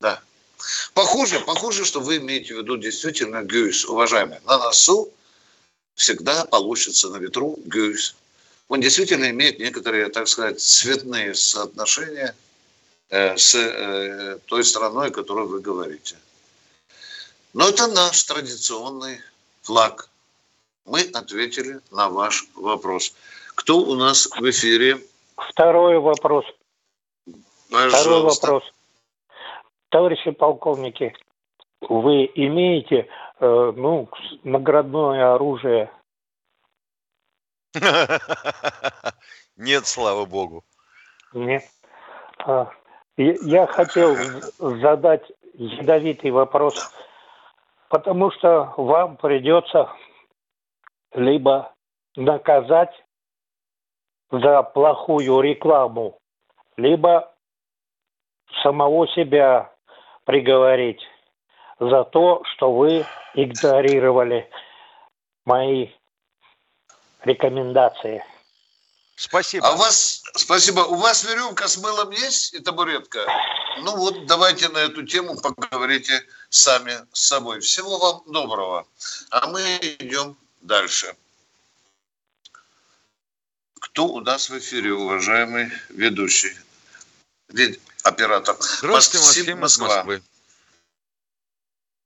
Да. 0.00 0.20
Похоже, 0.94 1.40
похоже, 1.40 1.84
что 1.84 2.00
вы 2.00 2.18
имеете 2.18 2.54
в 2.54 2.58
виду 2.58 2.76
действительно 2.76 3.42
Гюйс, 3.42 3.84
уважаемый. 3.84 4.38
На 4.44 4.58
носу 4.58 5.12
всегда 5.94 6.44
получится 6.44 7.08
на 7.08 7.16
ветру 7.16 7.58
Гюйс. 7.64 8.14
Он 8.68 8.80
действительно 8.80 9.30
имеет 9.30 9.58
некоторые, 9.58 10.08
так 10.08 10.28
сказать, 10.28 10.60
цветные 10.60 11.34
соотношения 11.34 12.34
э, 13.08 13.36
с 13.36 13.54
э, 13.54 14.38
той 14.44 14.64
страной, 14.64 15.08
о 15.08 15.10
которой 15.10 15.46
вы 15.46 15.60
говорите. 15.60 16.16
Но 17.54 17.68
это 17.70 17.86
наш 17.86 18.22
традиционный 18.24 19.20
флаг. 19.62 20.10
Мы 20.88 21.02
ответили 21.12 21.80
на 21.90 22.08
ваш 22.08 22.46
вопрос. 22.56 23.14
Кто 23.54 23.78
у 23.78 23.94
нас 23.94 24.26
в 24.26 24.50
эфире? 24.50 24.98
Второй 25.36 25.98
вопрос. 25.98 26.46
Второй 27.68 27.92
Пожалуйста. 27.92 28.46
вопрос. 28.46 28.72
Товарищи 29.90 30.30
полковники, 30.30 31.14
вы 31.82 32.30
имеете 32.34 33.06
э, 33.40 33.72
ну, 33.76 34.08
наградное 34.44 35.34
оружие? 35.34 35.90
Нет, 39.56 39.86
слава 39.86 40.24
богу. 40.24 40.64
Нет. 41.34 41.64
А, 42.38 42.70
я 43.16 43.66
хотел 43.66 44.16
задать 44.58 45.30
ядовитый 45.52 46.30
вопрос, 46.30 46.90
потому 47.90 48.30
что 48.30 48.72
вам 48.76 49.16
придется 49.18 49.90
либо 51.14 51.74
наказать 52.16 52.92
за 54.30 54.62
плохую 54.62 55.40
рекламу, 55.40 56.18
либо 56.76 57.34
самого 58.62 59.08
себя 59.08 59.72
приговорить 60.24 61.00
за 61.78 62.04
то, 62.04 62.42
что 62.44 62.72
вы 62.72 63.06
игнорировали 63.34 64.50
мои 65.44 65.90
рекомендации. 67.24 68.22
Спасибо. 69.16 69.66
А 69.66 69.72
у 69.72 69.76
вас, 69.78 70.22
спасибо, 70.34 70.80
у 70.80 70.94
вас 70.94 71.24
веревка 71.24 71.66
с 71.66 71.76
мылом 71.78 72.10
есть 72.10 72.54
и 72.54 72.60
табуретка? 72.60 73.26
Ну 73.82 73.96
вот, 73.96 74.26
давайте 74.26 74.68
на 74.68 74.78
эту 74.78 75.04
тему 75.04 75.36
поговорите 75.40 76.22
сами 76.50 76.92
с 77.12 77.26
собой. 77.26 77.60
Всего 77.60 77.98
вам 77.98 78.22
доброго. 78.32 78.86
А 79.30 79.48
мы 79.48 79.60
идем 79.98 80.36
дальше. 80.60 81.14
Кто 83.80 84.06
у 84.06 84.20
нас 84.20 84.50
в 84.50 84.58
эфире, 84.58 84.92
уважаемый 84.92 85.70
ведущий? 85.90 86.52
Оператор? 88.04 88.56
Здравствуйте, 88.60 89.24
Максим, 89.24 89.60
Максим 89.60 89.64
из 89.64 89.78
Москвы. 89.78 90.22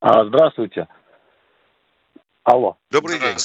А, 0.01 0.25
здравствуйте. 0.25 0.89
Алло. 2.45 2.77
Добрый 2.91 3.19
день. 3.21 3.37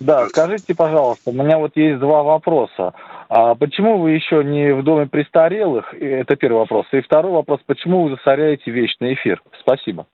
Да, 0.00 0.28
скажите, 0.28 0.74
пожалуйста, 0.74 1.30
у 1.30 1.32
меня 1.32 1.58
вот 1.58 1.76
есть 1.76 2.00
два 2.00 2.22
вопроса. 2.22 2.94
А 3.28 3.54
почему 3.54 3.98
вы 3.98 4.10
еще 4.10 4.42
не 4.42 4.74
в 4.74 4.82
доме 4.82 5.06
престарелых? 5.06 5.94
Это 5.94 6.36
первый 6.36 6.58
вопрос. 6.58 6.86
И 6.92 7.00
второй 7.00 7.32
вопрос, 7.32 7.60
почему 7.64 8.04
вы 8.04 8.16
засоряете 8.16 8.70
вечный 8.70 9.14
эфир? 9.14 9.42
Спасибо. 9.60 10.06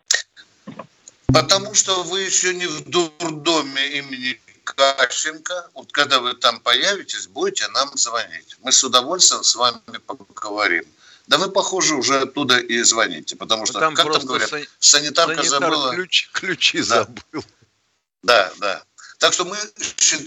Потому 1.33 1.75
что 1.75 2.03
вы 2.05 2.23
еще 2.23 2.55
не 2.55 2.67
в 2.67 2.89
дурдоме 2.89 3.87
имени 3.99 4.41
Кащенко. 4.65 5.71
Вот 5.75 5.93
когда 5.93 6.21
вы 6.21 6.35
там 6.35 6.61
появитесь, 6.61 7.27
будете 7.27 7.69
нам 7.69 7.97
звонить. 7.97 8.57
Мы 8.63 8.73
с 8.73 8.83
удовольствием 8.83 9.45
с 9.45 9.55
вами 9.55 9.81
поговорим. 10.07 10.85
Да 11.27 11.37
вы, 11.37 11.51
похоже, 11.51 11.95
уже 11.97 12.21
оттуда 12.21 12.59
и 12.59 12.81
звоните, 12.83 13.37
потому 13.37 13.67
что, 13.67 13.75
Ну, 13.75 13.81
там 13.81 13.95
как 13.95 14.11
там 14.11 14.25
говорят, 14.25 14.49
сан- 14.49 14.67
санитарка 14.79 15.35
санитар 15.43 15.61
забыла. 15.61 15.95
ключ- 15.95 16.31
ключи 16.33 16.79
Да. 16.79 16.85
забыл. 16.85 17.45
Да, 18.23 18.51
да. 18.59 18.83
Так 19.19 19.35
что 19.35 19.45
мы 19.45 19.57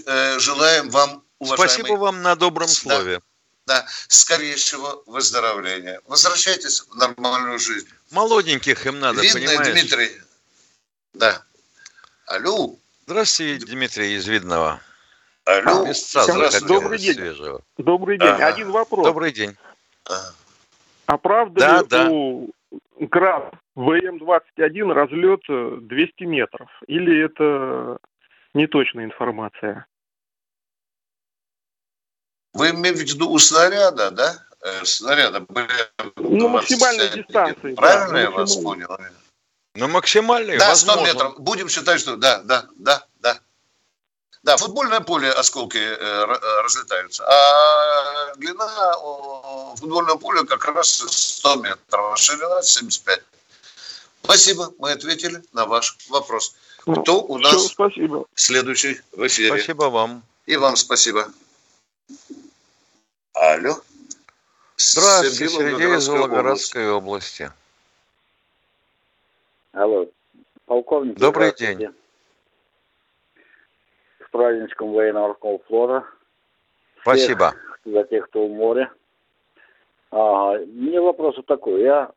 э, 0.06 0.38
желаем 0.38 0.90
вам, 0.90 1.24
уважаемый, 1.40 1.74
Спасибо 1.74 1.96
вам 1.98 2.22
на 2.22 2.36
добром 2.36 2.68
Да. 2.68 2.72
слове. 2.74 3.20
да, 3.66 3.84
скорейшего 4.06 5.02
выздоровления. 5.06 6.00
Возвращайтесь 6.06 6.82
в 6.82 6.94
нормальную 6.94 7.58
жизнь. 7.58 7.88
Молоденьких 8.10 8.86
им 8.86 9.00
надо, 9.00 9.22
Видно, 9.22 9.40
понимаешь? 9.40 9.72
Дмитрий. 9.72 10.22
Да. 11.14 11.42
Алло. 12.26 12.76
Здравствуйте, 13.06 13.66
Дмитрий 13.66 14.14
из 14.14 14.26
Видного. 14.26 14.80
Алло. 15.44 15.84
Добрый 16.66 16.98
день. 16.98 17.14
свежего. 17.14 17.62
Добрый 17.76 18.18
день. 18.18 18.28
Ага. 18.28 18.46
Один 18.46 18.70
вопрос. 18.70 19.06
Добрый 19.06 19.32
день. 19.32 19.56
А, 21.06 21.18
правда 21.18 21.60
Да, 21.60 21.80
ли 21.80 21.86
да. 21.88 22.10
у 22.10 22.50
ГРАД 22.98 23.54
ВМ-21 23.76 24.92
разлет 24.92 25.40
э, 25.48 25.78
200 25.80 26.24
метров? 26.24 26.70
Или 26.86 27.24
это 27.24 27.98
неточная 28.54 29.04
информация? 29.04 29.86
Вы 32.54 32.70
имеете 32.70 33.04
в 33.04 33.14
виду 33.14 33.30
у 33.30 33.38
снаряда, 33.38 34.10
да? 34.10 34.34
Э, 34.60 34.84
снаряда 34.84 35.40
БМ-21. 35.40 36.12
Ну, 36.16 36.48
максимальной 36.48 37.08
дистанции, 37.10 37.74
да, 37.74 37.80
Правильно 37.80 38.16
я 38.18 38.30
вас 38.30 38.56
понял? 38.56 38.88
Ну, 39.74 39.88
максимальный, 39.88 40.58
Да, 40.58 40.74
100 40.74 40.86
возможно. 40.86 41.12
метров. 41.12 41.40
Будем 41.40 41.68
считать, 41.68 42.00
что 42.00 42.16
да, 42.16 42.42
да, 42.42 42.66
да, 42.76 43.06
да. 43.20 43.40
Да, 44.42 44.56
футбольное 44.56 45.00
поле 45.00 45.30
осколки 45.30 45.78
э, 45.78 45.96
э, 45.98 46.60
разлетаются. 46.62 47.24
А 47.26 48.34
длина 48.36 48.96
о, 48.96 49.74
футбольного 49.76 50.18
поля 50.18 50.44
как 50.44 50.64
раз 50.66 50.88
100 50.88 51.56
метров, 51.56 52.12
а 52.12 52.16
ширина 52.16 52.60
75. 52.62 53.22
Спасибо, 54.24 54.72
мы 54.78 54.92
ответили 54.92 55.42
на 55.52 55.64
ваш 55.66 55.96
вопрос. 56.08 56.54
Ну, 56.86 57.02
Кто 57.02 57.22
у 57.22 57.38
нас 57.38 57.68
спасибо. 57.68 58.26
следующий 58.34 59.00
в 59.12 59.26
эфире? 59.26 59.48
Спасибо 59.48 59.84
вам. 59.84 60.22
И 60.46 60.56
вам 60.56 60.76
спасибо. 60.76 61.28
Алло. 63.34 63.80
Здравствуйте, 64.76 65.48
Сергей 65.48 65.96
из 65.96 66.08
Волгоградской 66.08 66.90
области. 66.90 67.52
Алло, 69.72 70.06
полковник. 70.66 71.18
Добрый 71.18 71.48
здравствуйте. 71.48 71.92
С 74.26 74.30
праздничком 74.30 74.92
военно-морского 74.92 75.58
флота. 75.66 76.04
Спасибо. 77.00 77.54
За 77.84 78.04
тех, 78.04 78.28
кто 78.28 78.46
в 78.46 78.50
море. 78.50 78.90
Ага, 80.10 80.64
мне 80.66 81.00
вопрос 81.00 81.36
вот 81.38 81.46
такой. 81.46 81.80
Я 81.82 82.10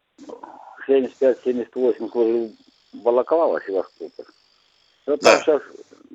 75-78 0.88 2.12
служил 2.12 2.52
Балаклава, 2.94 3.62
Севастополь. 3.66 4.26
Вот 5.06 5.20
Да. 5.22 5.32
там 5.32 5.42
сейчас 5.42 5.62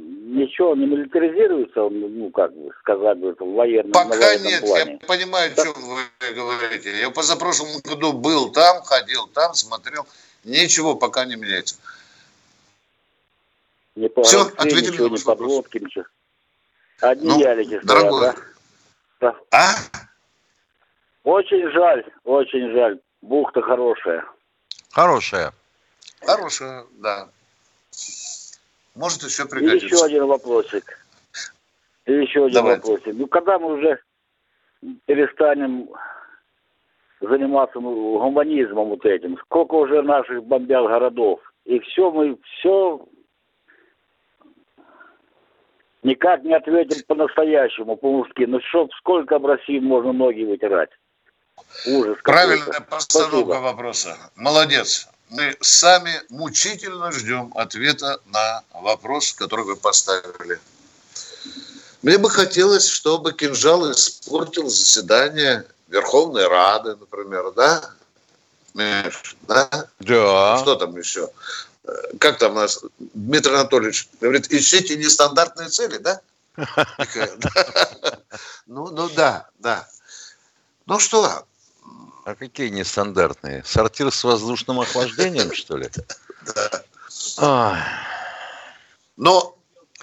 ничего 0.01 0.75
не 0.75 0.87
милитаризируется, 0.87 1.89
ну, 1.89 2.31
как 2.31 2.53
бы 2.55 2.71
сказать, 2.81 3.19
бы, 3.19 3.35
в 3.39 3.53
военном, 3.55 3.91
на 3.91 4.05
Пока 4.05 4.17
военном 4.19 4.47
нет, 4.47 4.61
плане. 4.61 4.99
я 5.01 5.07
понимаю, 5.07 5.53
о 5.53 5.55
чем 5.63 5.73
вы 5.75 6.33
говорите. 6.35 6.99
Я 7.01 7.11
позапрошлом 7.11 7.69
году 7.85 8.13
был 8.13 8.51
там, 8.53 8.83
ходил 8.83 9.27
там, 9.29 9.55
смотрел. 9.55 10.07
Ничего 10.45 10.95
пока 10.97 11.25
не 11.25 11.37
меняется. 11.37 11.77
Ни 13.97 14.09
по 14.09 14.23
Всё, 14.23 14.45
Москве, 14.45 14.57
ответили 14.59 14.91
ничего, 14.93 15.05
на 15.07 15.11
ваш 15.11 15.25
вопрос. 15.25 15.49
подводки, 15.49 15.79
ничего. 15.79 16.05
Одни 17.01 17.29
Ну, 17.29 17.41
ялики 17.41 17.67
стоят, 17.69 17.85
дорогой. 17.87 18.21
да? 18.21 18.35
Да. 19.21 19.37
А? 19.51 19.75
Очень 21.25 21.71
жаль, 21.73 22.05
очень 22.25 22.73
жаль. 22.73 22.99
Бухта 23.21 23.61
хорошая. 23.63 24.25
Хорошая. 24.93 25.53
Хорошая, 26.23 26.87
да. 26.93 27.29
Может 28.95 29.23
еще 29.23 29.45
И 29.45 29.49
пригодится. 29.49 29.87
еще 29.87 30.05
один 30.05 30.27
вопросик. 30.27 30.99
И 32.07 32.13
еще 32.13 32.45
один 32.47 32.55
Давайте. 32.55 32.81
вопросик. 32.81 33.15
Ну, 33.15 33.27
когда 33.27 33.59
мы 33.59 33.75
уже 33.75 34.01
перестанем 35.07 35.89
заниматься 37.21 37.79
ну, 37.81 38.19
гуманизмом 38.19 38.89
вот 38.89 39.05
этим, 39.05 39.39
сколько 39.39 39.75
уже 39.75 40.03
наших 40.03 40.45
бомбят 40.45 40.87
городов, 40.87 41.41
и 41.65 41.79
все 41.81 42.11
мы, 42.11 42.39
все 42.59 43.07
никак 46.03 46.43
не 46.43 46.55
ответим 46.55 47.03
по-настоящему, 47.07 47.97
по-мужски. 47.97 48.45
Ну, 48.45 48.61
что, 48.61 48.89
сколько 48.99 49.39
в 49.39 49.47
России 49.47 49.79
можно 49.79 50.13
ноги 50.13 50.45
вытирать? 50.45 50.91
Ужас. 51.87 52.17
Правильная 52.25 52.81
постановка 52.81 53.37
Спасибо. 53.37 53.61
вопроса. 53.61 54.17
Молодец. 54.35 55.09
Мы 55.31 55.57
сами 55.61 56.23
мучительно 56.29 57.13
ждем 57.13 57.53
ответа 57.55 58.21
на 58.27 58.63
вопрос, 58.73 59.33
который 59.33 59.65
вы 59.65 59.77
поставили. 59.77 60.61
Мне 62.03 62.19
бы 62.19 62.29
хотелось, 62.29 62.89
чтобы 62.89 63.33
кинжал 63.33 63.91
испортил 63.93 64.69
заседание 64.69 65.67
Верховной 65.89 66.49
Рады, 66.49 66.97
например, 66.97 67.53
да? 67.53 67.91
Миш, 68.75 69.37
да? 69.43 69.89
Да. 70.01 70.59
Что 70.59 70.75
там 70.75 70.97
еще? 70.99 71.31
Как 72.19 72.39
там 72.39 72.53
у 72.53 72.57
нас 72.57 72.81
Дмитрий 72.99 73.55
Анатольевич 73.55 74.09
говорит, 74.21 74.53
ищите 74.53 74.97
нестандартные 74.97 75.69
цели, 75.69 75.99
да. 75.99 76.21
Ну, 78.67 78.89
ну 78.91 79.09
да, 79.11 79.49
да. 79.59 79.89
Ну 80.87 81.01
что, 81.01 81.45
А 82.25 82.35
какие 82.35 82.69
нестандартные? 82.69 83.65
Сортир 83.65 84.11
с 84.11 84.25
воздушным 84.25 84.81
охлаждением, 84.81 85.53
что 85.55 85.77
ли? 85.77 85.89
да. 87.37 87.87
Но 89.17 89.57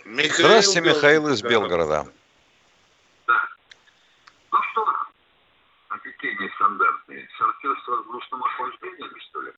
Михаил... 0.06 0.48
Здравствуйте, 0.48 0.82
Михаил 0.82 1.28
из 1.30 1.42
Белгорода. 1.42 2.08
Ну 3.28 4.58
что, 4.72 4.86
а 5.90 6.00
какие 6.00 6.34
нестандартные? 6.34 7.28
Сортир 7.38 7.78
с 7.84 7.88
воздушным 7.88 8.44
охлаждением, 8.44 9.14
что 9.30 9.42
ли? 9.42 9.52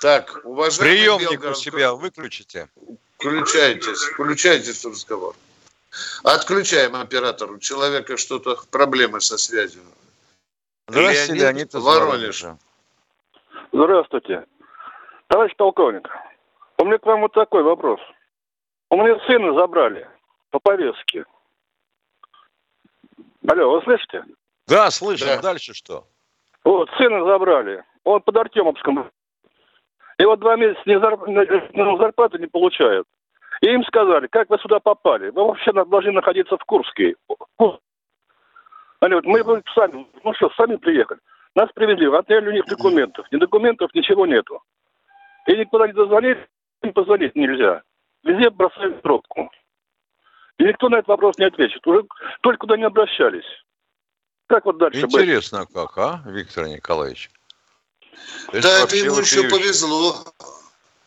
Так, 0.00 0.40
уважаемый 0.44 1.18
Приемник 1.18 1.44
у 1.44 1.54
себя 1.54 1.92
выключите. 1.92 2.68
Включайтесь, 3.16 4.02
включайтесь 4.02 4.84
в 4.84 4.90
разговор. 4.90 5.34
Отключаем 6.22 6.94
оператору. 6.94 7.56
У 7.56 7.58
человека 7.58 8.16
что-то 8.16 8.60
проблемы 8.70 9.20
со 9.20 9.38
связью. 9.38 9.82
Здравствуйте, 10.88 11.42
Леонид 11.42 11.42
Леонид 11.42 11.74
из 11.74 11.84
Воронеж. 11.84 12.42
Воронежа. 12.42 12.58
Здравствуйте. 13.72 14.44
Товарищ 15.28 15.54
полковник, 15.56 16.08
у 16.78 16.84
меня 16.86 16.96
к 16.98 17.04
вам 17.04 17.20
вот 17.20 17.32
такой 17.32 17.62
вопрос. 17.62 18.00
У 18.90 18.96
меня 18.96 19.18
сына 19.26 19.52
забрали 19.52 20.08
по 20.50 20.58
повестке. 20.58 21.24
Алло, 23.46 23.72
вы 23.72 23.82
слышите? 23.82 24.24
Да, 24.66 24.90
слышим. 24.90 25.26
Да. 25.26 25.42
Дальше 25.42 25.74
что? 25.74 26.06
Вот, 26.64 26.88
сына 26.96 27.24
забрали. 27.26 27.84
Он 28.04 28.22
под 28.22 28.36
Артемовском. 28.38 29.10
И 30.18 30.24
вот 30.24 30.40
два 30.40 30.56
месяца 30.56 30.80
ни 30.86 30.94
зар- 30.96 31.28
ни 31.28 31.98
зарплаты 31.98 32.38
не 32.38 32.46
получает. 32.46 33.04
И 33.60 33.66
им 33.68 33.84
сказали, 33.84 34.26
как 34.28 34.48
вы 34.48 34.58
сюда 34.58 34.80
попали? 34.80 35.28
Вы 35.30 35.44
вообще 35.44 35.72
должны 35.72 36.12
находиться 36.12 36.56
в 36.56 36.64
Курске. 36.64 37.16
Они 39.00 39.14
говорят, 39.14 39.46
мы 39.46 39.62
сами, 39.74 40.06
ну 40.24 40.34
что, 40.34 40.50
сами 40.56 40.76
приехали. 40.76 41.20
Нас 41.54 41.70
привезли, 41.74 42.06
отняли 42.06 42.48
у 42.48 42.52
них 42.52 42.64
документов. 42.66 43.26
Ни 43.30 43.38
документов, 43.38 43.90
ничего 43.94 44.26
нету. 44.26 44.62
И 45.46 45.56
никуда 45.56 45.86
не 45.86 45.92
дозвонить, 45.92 46.38
не 46.82 46.90
позвонить 46.90 47.34
нельзя. 47.34 47.82
Везде 48.24 48.50
бросают 48.50 49.00
трубку. 49.02 49.50
И 50.58 50.64
никто 50.64 50.88
на 50.88 50.96
этот 50.96 51.08
вопрос 51.08 51.38
не 51.38 51.46
ответит. 51.46 51.86
Уже 51.86 52.04
только 52.40 52.58
куда 52.58 52.76
не 52.76 52.84
обращались. 52.84 53.46
Как 54.48 54.64
вот 54.64 54.78
дальше 54.78 55.02
быть? 55.02 55.14
Интересно 55.14 55.66
как, 55.72 55.96
а, 55.98 56.22
Виктор 56.26 56.66
Николаевич? 56.66 57.30
То 58.50 58.56
есть 58.56 58.66
Да, 58.66 58.84
это 58.84 58.96
ему 58.96 59.18
еще 59.18 59.48
повезло. 59.48 60.16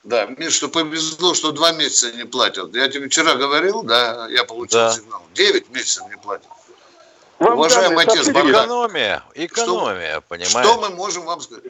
Да, 0.03 0.27
что 0.49 0.69
повезло, 0.69 1.33
что 1.33 1.51
два 1.51 1.73
месяца 1.73 2.11
не 2.15 2.25
платят. 2.25 2.73
Я 2.73 2.89
тебе 2.89 3.07
вчера 3.07 3.35
говорил, 3.35 3.83
да, 3.83 4.27
я 4.29 4.45
получил 4.45 4.79
Да. 4.79 4.91
сигнал. 4.91 5.21
Девять 5.33 5.69
месяцев 5.69 6.07
не 6.09 6.17
платят. 6.17 6.47
Вам 7.41 7.57
Уважаемый 7.57 8.05
отец 8.05 8.29
Бардак. 8.29 8.65
Экономия, 8.65 9.23
экономия, 9.33 10.21
понимаешь? 10.21 10.51
Что 10.67 10.79
мы 10.79 10.89
можем 10.91 11.25
вам 11.25 11.41
сказать? 11.41 11.63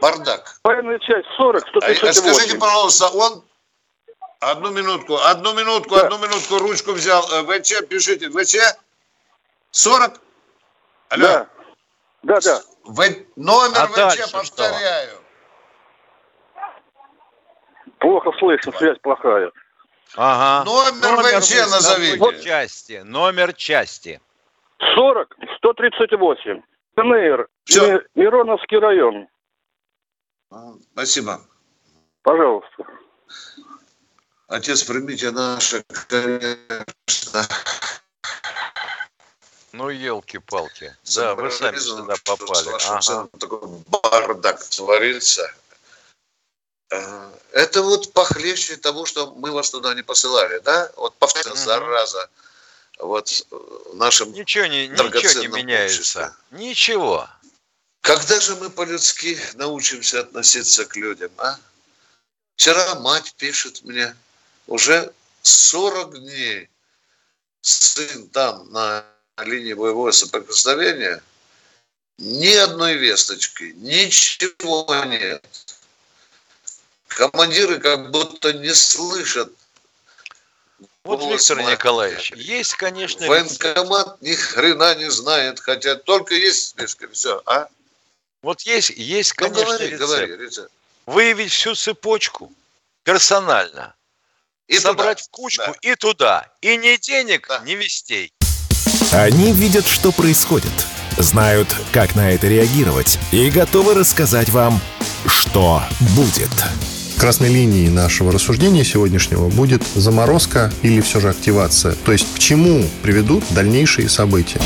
Бардак. 0.00 0.60
Военная 0.62 1.00
часть 1.00 1.26
40, 1.36 1.64
А, 1.64 1.66
а 1.66 1.70
138. 1.70 2.12
скажите, 2.12 2.56
пожалуйста, 2.56 3.08
он... 3.08 3.42
Одну 4.38 4.70
минутку, 4.70 5.16
одну 5.16 5.52
минутку, 5.54 5.96
Да. 5.96 6.02
одну 6.02 6.18
минутку, 6.18 6.58
ручку 6.58 6.92
взял. 6.92 7.26
Э, 7.32 7.42
ВЧ, 7.42 7.88
пишите, 7.88 8.28
ВЧ 8.30 8.54
40? 9.72 10.20
Алло. 11.08 11.22
Да, 11.22 11.46
да, 12.22 12.40
да. 12.40 12.62
В- 12.84 13.14
Номер 13.34 13.78
А 13.80 13.86
ВЧ, 13.88 13.94
дальше 13.96 14.22
что? 14.28 14.38
повторяю. 14.38 15.18
Плохо 17.98 18.30
слышно, 18.38 18.70
связь 18.78 18.98
плохая. 19.02 19.50
Ага. 20.14 20.64
Номер 20.70 21.40
ВЧ 21.40 21.50
вы 21.64 21.70
назовите. 21.70 22.42
Части, 22.44 23.02
номер 23.04 23.52
части. 23.54 24.20
40, 24.78 25.34
138. 25.58 26.62
КНР. 26.96 27.48
Ми- 27.68 28.00
Мироновский 28.22 28.78
район. 28.78 29.28
А, 30.50 30.72
Спасибо. 30.92 31.40
Пожалуйста. 32.22 32.84
Отец, 34.48 34.84
примите 34.84 35.30
наше, 35.30 35.82
конечно, 36.08 37.42
Ну, 39.72 39.90
елки-палки. 39.90 40.96
Да, 41.16 41.34
вы 41.34 41.50
сами 41.50 41.76
сюда 41.76 42.14
попали. 42.24 42.68
Ага. 42.88 43.28
такой 43.38 43.60
бардак 43.88 44.62
творится. 44.64 45.52
Э, 46.90 47.30
Это 47.52 47.82
вот 47.82 48.12
похлеще 48.14 48.76
того, 48.76 49.04
что 49.04 49.32
мы 49.34 49.50
вас 49.50 49.70
туда 49.70 49.92
не 49.94 50.02
посылали, 50.02 50.60
да? 50.60 50.90
Вот 50.96 51.14
повторяю, 51.16 51.56
зараза. 51.56 52.30
Вот 52.98 53.46
э, 53.50 53.56
нашим... 53.94 54.32
Ничего 54.32 54.66
не, 54.66 54.88
ничего 54.88 55.40
не 55.40 55.48
меняется. 55.48 55.98
обществе. 55.98 56.32
Ничего. 56.50 57.28
Когда 58.00 58.40
же 58.40 58.54
мы 58.56 58.70
по-людски 58.70 59.38
научимся 59.54 60.20
относиться 60.20 60.84
к 60.86 60.96
людям, 60.96 61.30
а? 61.38 61.58
Вчера 62.54 62.94
мать 62.96 63.34
пишет 63.36 63.82
мне, 63.82 64.16
уже 64.66 65.12
40 65.42 66.20
дней 66.20 66.70
сын 67.60 68.28
там 68.28 68.70
на 68.72 69.04
линии 69.38 69.74
боевого 69.74 70.10
соприкосновения, 70.10 71.22
ни 72.18 72.54
одной 72.54 72.94
весточки, 72.94 73.74
ничего 73.76 74.86
нет. 75.04 75.44
Командиры 77.08 77.78
как 77.78 78.10
будто 78.10 78.52
не 78.52 78.74
слышат. 78.74 79.52
Вот, 81.06 81.22
Виктор. 81.32 81.62
Николаевич, 81.62 82.32
есть, 82.36 82.74
конечно. 82.74 83.26
Военкомат 83.26 84.20
ни 84.22 84.32
хрена 84.34 84.94
не 84.96 85.10
знает, 85.10 85.60
хотя 85.60 85.94
только 85.96 86.34
есть 86.34 86.68
списки, 86.68 87.06
все, 87.12 87.40
а? 87.46 87.68
Вот 88.42 88.62
есть, 88.62 88.90
есть, 88.90 89.34
Ну, 89.40 89.46
конечно, 89.48 89.64
говори, 89.64 89.86
рецепт. 89.86 90.00
говори, 90.00 90.36
рецепт. 90.36 90.70
Выявить 91.06 91.52
всю 91.52 91.74
цепочку 91.74 92.52
персонально. 93.04 93.94
И 94.68 94.78
собрать 94.78 95.18
туда. 95.18 95.26
в 95.26 95.30
кучку 95.30 95.64
Да. 95.66 95.74
и 95.80 95.94
туда. 95.94 96.48
И 96.60 96.76
ни 96.76 96.96
денег, 96.96 97.46
Да. 97.48 97.60
ни 97.60 97.72
вестей. 97.72 98.32
Они 99.12 99.52
видят, 99.52 99.86
что 99.86 100.10
происходит, 100.10 100.72
знают, 101.18 101.68
как 101.92 102.16
на 102.16 102.32
это 102.32 102.48
реагировать 102.48 103.18
и 103.32 103.48
готовы 103.50 103.94
рассказать 103.94 104.48
вам, 104.48 104.80
что 105.26 105.82
будет. 106.16 106.50
Красной 107.18 107.48
линией 107.48 107.88
нашего 107.88 108.30
рассуждения 108.30 108.84
сегодняшнего 108.84 109.48
будет 109.48 109.82
заморозка 109.94 110.72
или 110.82 111.00
все 111.00 111.18
же 111.20 111.30
активация. 111.30 111.94
То 112.04 112.12
есть 112.12 112.26
к 112.34 112.38
чему 112.38 112.84
приведут 113.02 113.42
дальнейшие 113.50 114.08
события. 114.08 114.60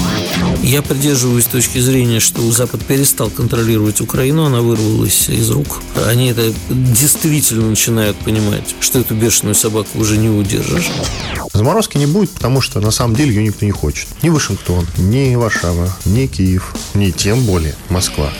Я 0.62 0.82
придерживаюсь 0.82 1.44
точки 1.44 1.78
зрения, 1.78 2.20
что 2.20 2.42
Запад 2.50 2.84
перестал 2.84 3.30
контролировать 3.30 4.00
Украину, 4.00 4.44
она 4.44 4.60
вырвалась 4.60 5.28
из 5.28 5.50
рук. 5.50 5.80
Они 6.06 6.30
это 6.30 6.52
действительно 6.68 7.70
начинают 7.70 8.16
понимать, 8.18 8.74
что 8.80 8.98
эту 8.98 9.14
бешеную 9.14 9.54
собаку 9.54 9.98
уже 9.98 10.18
не 10.18 10.28
удержишь. 10.28 10.90
Заморозки 11.52 11.98
не 11.98 12.06
будет, 12.06 12.30
потому 12.30 12.60
что 12.60 12.80
на 12.80 12.90
самом 12.90 13.14
деле 13.14 13.32
ее 13.32 13.44
никто 13.44 13.64
не 13.64 13.72
хочет. 13.72 14.08
Ни 14.22 14.28
Вашингтон, 14.28 14.86
ни 14.98 15.34
Варшава, 15.36 15.96
ни 16.04 16.26
Киев, 16.26 16.74
ни 16.94 17.10
тем 17.10 17.44
более 17.44 17.74
Москва. 17.88 18.30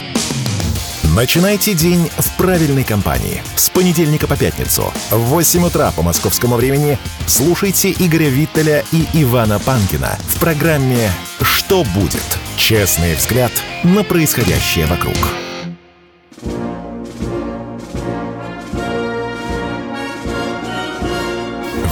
Начинайте 1.16 1.74
день 1.74 2.08
в 2.18 2.36
правильной 2.36 2.84
компании. 2.84 3.42
С 3.56 3.68
понедельника 3.68 4.28
по 4.28 4.36
пятницу 4.36 4.84
в 5.10 5.16
8 5.16 5.66
утра 5.66 5.90
по 5.90 6.02
московскому 6.02 6.54
времени 6.54 7.00
слушайте 7.26 7.90
Игоря 7.90 8.28
Виттеля 8.28 8.84
и 8.92 9.04
Ивана 9.14 9.58
Панкина 9.58 10.16
в 10.28 10.38
программе 10.38 11.10
«Что 11.40 11.82
будет?» 11.96 12.22
Честный 12.56 13.16
взгляд 13.16 13.50
на 13.82 14.04
происходящее 14.04 14.86
вокруг. 14.86 15.16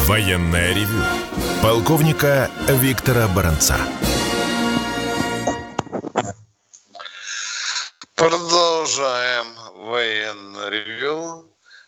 Военное 0.06 0.72
ревю 0.72 1.02
полковника 1.60 2.50
Виктора 2.68 3.26
Баранца. 3.26 3.78
Продолжаем 8.98 9.46
военное 9.76 10.70
ревью. 10.70 11.44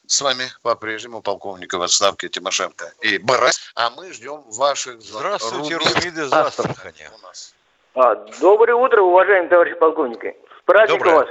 С 0.07 0.23
вами 0.23 0.44
по-прежнему 0.62 1.20
полковник 1.23 1.73
в 1.75 1.83
отставке 1.83 2.29
Тимошенко 2.29 2.92
и 3.01 3.18
Барас. 3.18 3.73
А 3.75 3.90
мы 3.90 4.12
ждем 4.12 4.44
ваших 4.57 5.03
звонков. 5.03 5.40
Здравствуйте, 5.42 5.77
Румид 5.77 6.16
из 6.16 6.33
Астрахани. 6.33 7.09
у 7.12 7.27
нас. 7.27 7.53
А, 7.96 8.14
доброе 8.40 8.75
утро, 8.75 9.03
уважаемые 9.03 9.49
товарищи 9.49 9.75
полковники. 9.75 10.37
С 10.57 10.62
праздником 10.64 11.14
вас. 11.14 11.29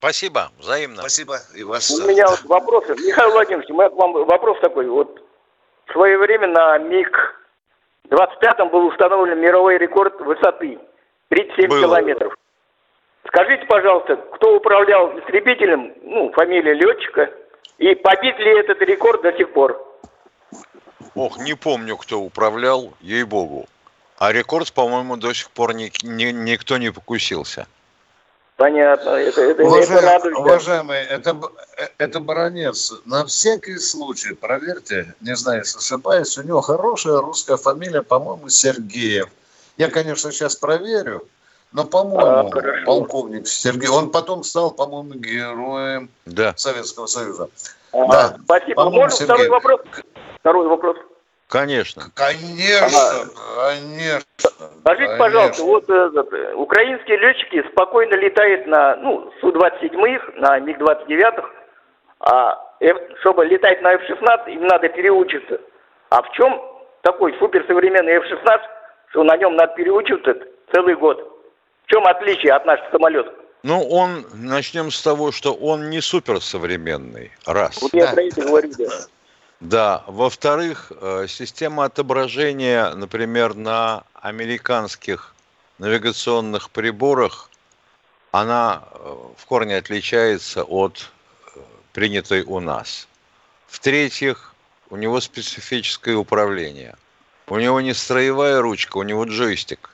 Спасибо, 0.00 0.52
взаимно. 0.58 1.00
Спасибо. 1.00 1.38
И 1.54 1.64
вас. 1.64 1.90
У 1.90 2.06
меня 2.06 2.26
вот 2.28 2.42
вопросы. 2.44 2.94
Михаил 2.94 3.30
Владимирович, 3.30 3.70
у 3.70 3.72
меня 3.72 3.88
к 3.88 3.94
вам 3.94 4.12
вопрос 4.12 4.58
такой. 4.60 4.86
Вот 4.86 5.18
в 5.86 5.92
свое 5.92 6.18
время 6.18 6.48
на 6.48 6.76
МиГ-25 6.76 8.68
был 8.70 8.88
установлен 8.88 9.40
мировой 9.40 9.78
рекорд 9.78 10.20
высоты 10.20 10.78
37 11.30 11.70
Было. 11.70 11.80
километров. 11.80 12.34
Скажите, 13.28 13.64
пожалуйста, 13.66 14.16
кто 14.34 14.56
управлял 14.56 15.18
истребителем, 15.18 15.92
ну, 16.02 16.32
фамилия 16.32 16.72
летчика, 16.74 17.30
и 17.76 17.94
побит 17.94 18.38
ли 18.38 18.58
этот 18.58 18.80
рекорд 18.80 19.22
до 19.22 19.32
сих 19.36 19.52
пор? 19.52 19.84
Ох, 21.14 21.38
не 21.38 21.54
помню, 21.54 21.96
кто 21.96 22.20
управлял, 22.20 22.92
ей-богу. 23.00 23.66
А 24.18 24.32
рекорд, 24.32 24.72
по-моему, 24.72 25.16
до 25.16 25.32
сих 25.34 25.50
пор 25.50 25.74
ни, 25.74 25.92
ни- 26.02 26.32
никто 26.32 26.78
не 26.78 26.90
покусился. 26.90 27.66
Понятно, 28.56 29.10
это, 29.10 29.40
это, 29.42 29.62
это 29.62 30.00
радует. 30.00 30.36
уважаемый, 30.36 30.98
это, 30.98 31.34
б- 31.34 31.46
э, 31.76 31.86
это 31.98 32.18
баронец. 32.18 32.92
На 33.04 33.24
всякий 33.24 33.76
случай, 33.78 34.34
проверьте, 34.34 35.14
не 35.20 35.36
знаю, 35.36 35.60
если 35.60 35.78
ошибаюсь, 35.78 36.36
у 36.38 36.42
него 36.42 36.60
хорошая 36.60 37.18
русская 37.18 37.56
фамилия, 37.56 38.02
по-моему, 38.02 38.48
Сергеев. 38.48 39.28
Я, 39.76 39.88
конечно, 39.90 40.32
сейчас 40.32 40.56
проверю, 40.56 41.28
но, 41.72 41.84
по-моему, 41.84 42.50
А, 42.50 42.84
полковник 42.84 43.46
Сергей, 43.46 43.88
он 43.88 44.10
потом 44.10 44.42
стал, 44.42 44.70
по-моему, 44.70 45.14
героем 45.14 46.08
Да, 46.26 46.54
Советского 46.56 47.06
Союза. 47.06 47.48
Ага, 47.92 48.06
Да. 48.12 48.36
Спасибо. 48.44 48.84
Можно 48.90 49.08
второй 49.16 49.38
Сергей. 49.42 49.48
вопрос? 49.50 49.80
Второй 50.40 50.68
вопрос. 50.68 50.96
конечно. 51.48 52.02
Конечно, 52.14 52.98
конечно. 53.56 54.50
Скажите, 54.80 55.06
конечно. 55.06 55.18
пожалуйста, 55.18 55.62
вот 55.64 55.90
э, 55.90 56.10
э, 56.32 56.54
украинские 56.54 57.18
летчики 57.18 57.62
спокойно 57.72 58.14
летают 58.14 58.66
на 58.66 58.96
ну, 58.96 59.30
Су-27, 59.40 60.40
на 60.40 60.58
МиГ-29, 60.60 61.44
а 62.20 62.64
F- 62.80 63.18
чтобы 63.20 63.44
летать 63.46 63.82
на 63.82 63.92
F-16, 63.94 64.50
им 64.52 64.66
надо 64.66 64.88
переучиться. 64.88 65.60
А 66.10 66.22
в 66.22 66.30
чем 66.32 66.60
такой 67.02 67.34
суперсовременный 67.38 68.12
F-16, 68.12 68.60
что 69.10 69.24
на 69.24 69.36
нем 69.36 69.56
надо 69.56 69.74
переучиваться 69.74 70.34
целый 70.72 70.94
год? 70.96 71.37
В 71.88 71.90
чем 71.90 72.06
отличие 72.06 72.52
от 72.52 72.66
наших 72.66 72.84
самолетов? 72.90 73.32
Ну, 73.62 73.82
он, 73.88 74.26
начнем 74.34 74.90
с 74.90 75.00
того, 75.00 75.32
что 75.32 75.54
он 75.54 75.88
не 75.88 76.02
суперсовременный, 76.02 77.32
раз. 77.46 77.80
Вот 77.80 77.94
я 77.94 78.06
Да. 78.06 78.12
про 78.12 78.22
это 78.24 78.42
говорю, 78.42 78.70
да. 78.76 78.90
Да, 79.60 80.04
во-вторых, 80.06 80.92
э, 81.00 81.24
система 81.28 81.86
отображения, 81.86 82.90
например, 82.90 83.54
на 83.54 84.04
американских 84.12 85.34
навигационных 85.78 86.68
приборах, 86.70 87.48
она 88.32 88.82
э, 88.92 89.16
в 89.38 89.46
корне 89.46 89.78
отличается 89.78 90.64
от 90.64 91.10
э, 91.56 91.60
принятой 91.94 92.42
у 92.42 92.60
нас. 92.60 93.08
В-третьих, 93.66 94.54
у 94.90 94.96
него 94.96 95.20
специфическое 95.22 96.16
управление. 96.16 96.96
У 97.46 97.56
него 97.56 97.80
не 97.80 97.94
строевая 97.94 98.60
ручка, 98.60 98.98
у 98.98 99.02
него 99.02 99.24
джойстик. 99.24 99.90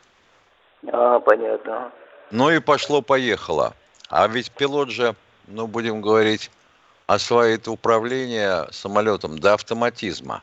А, 0.92 1.20
понятно. 1.20 1.92
Ну 2.30 2.50
и 2.50 2.58
пошло-поехало. 2.58 3.74
А 4.08 4.26
ведь 4.28 4.50
пилот 4.50 4.90
же, 4.90 5.14
ну 5.46 5.66
будем 5.66 6.00
говорить, 6.00 6.50
осваивает 7.06 7.68
управление 7.68 8.68
самолетом 8.72 9.38
до 9.38 9.54
автоматизма. 9.54 10.42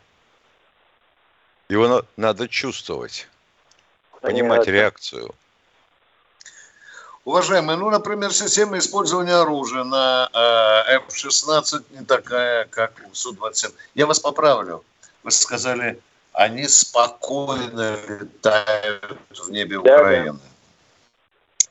Его 1.70 1.88
на- 1.88 2.06
надо 2.18 2.48
чувствовать, 2.48 3.28
понимать 4.22 4.60
Понятно. 4.60 4.72
реакцию. 4.72 5.36
Уважаемые, 7.24 7.78
ну, 7.78 7.90
например, 7.92 8.34
система 8.34 8.80
использования 8.80 9.36
оружия 9.36 9.84
на 9.84 10.28
э, 10.34 10.96
F-16 10.98 11.84
не 11.92 12.04
такая, 12.06 12.66
как 12.66 12.94
у 13.10 13.14
Су-27. 13.14 13.74
Я 13.94 14.08
вас 14.08 14.20
поправлю. 14.20 14.84
Вы 15.24 15.30
сказали, 15.32 16.02
они 16.34 16.68
спокойно 16.68 17.98
летают 18.08 19.20
в 19.30 19.50
небе 19.52 19.80
Да, 19.82 19.96
Украины. 19.96 20.40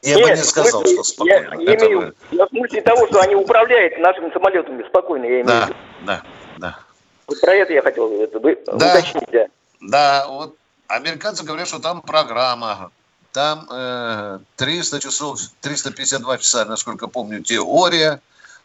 Я 0.03 0.19
бы 0.19 0.25
Нет, 0.25 0.39
не 0.39 0.45
сказал, 0.45 0.83
в 0.83 0.87
смысле, 0.89 0.95
что 0.95 1.05
спокойно. 1.05 1.61
Я, 1.61 1.73
Это 1.75 1.87
имею 1.87 2.15
я 2.31 2.47
в 2.47 2.49
смысле 2.49 2.81
того, 2.81 3.07
что 3.09 3.21
они 3.21 3.35
управляют 3.35 3.99
нашими 3.99 4.33
самолетами 4.33 4.83
спокойно, 4.89 5.25
я 5.25 5.41
имею 5.43 5.45
в 5.45 5.47
Да, 5.47 5.67
виду. 5.67 5.75
да, 6.03 6.23
да. 6.57 6.79
Вот 7.27 7.41
про 7.41 7.55
это 7.55 7.73
я 7.73 7.83
хотел 7.83 8.11
это, 8.21 8.39
вы, 8.39 8.59
Да. 8.67 8.99
уточнить, 8.99 9.29
да. 9.31 9.47
Да, 9.81 10.27
вот 10.29 10.57
американцы 10.89 11.45
говорят, 11.45 11.69
что 11.69 11.81
там 11.81 12.01
программа, 12.03 12.91
там 13.33 13.67
э, 13.71 14.39
300 14.57 15.01
часов, 15.01 15.39
352 15.61 16.39
часа, 16.39 16.65
насколько 16.65 17.07
помню, 17.07 17.43
теория, 17.43 18.21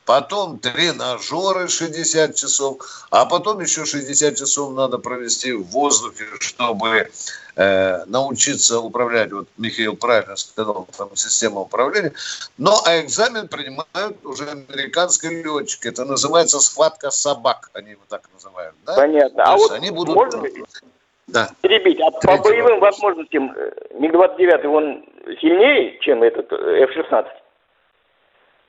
потом 0.05 0.59
тренажеры 0.59 1.67
60 1.67 2.35
часов, 2.35 2.77
а 3.09 3.25
потом 3.25 3.59
еще 3.59 3.85
60 3.85 4.37
часов 4.37 4.73
надо 4.73 4.97
провести 4.97 5.51
в 5.51 5.63
воздухе, 5.63 6.25
чтобы 6.39 7.09
э, 7.55 8.05
научиться 8.05 8.79
управлять. 8.79 9.31
Вот 9.31 9.47
Михаил 9.57 9.95
правильно 9.95 10.35
сказал, 10.35 10.87
там 10.97 11.09
система 11.15 11.61
управления. 11.61 12.13
Но 12.57 12.81
а 12.85 13.01
экзамен 13.01 13.47
принимают 13.47 14.23
уже 14.23 14.45
американские 14.49 15.43
летчики. 15.43 15.87
Это 15.87 16.05
называется 16.05 16.59
схватка 16.59 17.09
собак, 17.09 17.69
они 17.73 17.91
его 17.91 18.03
так 18.07 18.21
называют. 18.33 18.75
Да? 18.85 18.95
Понятно. 18.95 19.43
А 19.43 19.57
вот 19.57 19.71
они 19.71 19.89
будут... 19.89 20.15
можно 20.15 20.43
Да. 21.27 21.49
перебить? 21.61 21.99
А 22.01 22.11
по 22.11 22.19
Третий 22.21 22.43
боевым 22.43 22.79
вопрос. 22.79 22.99
возможностям 22.99 23.51
э, 23.55 23.71
МиГ-29, 23.99 24.67
он 24.67 25.05
сильнее, 25.41 25.97
чем 26.01 26.21
этот 26.21 26.51
э, 26.51 26.83
F-16? 26.83 27.25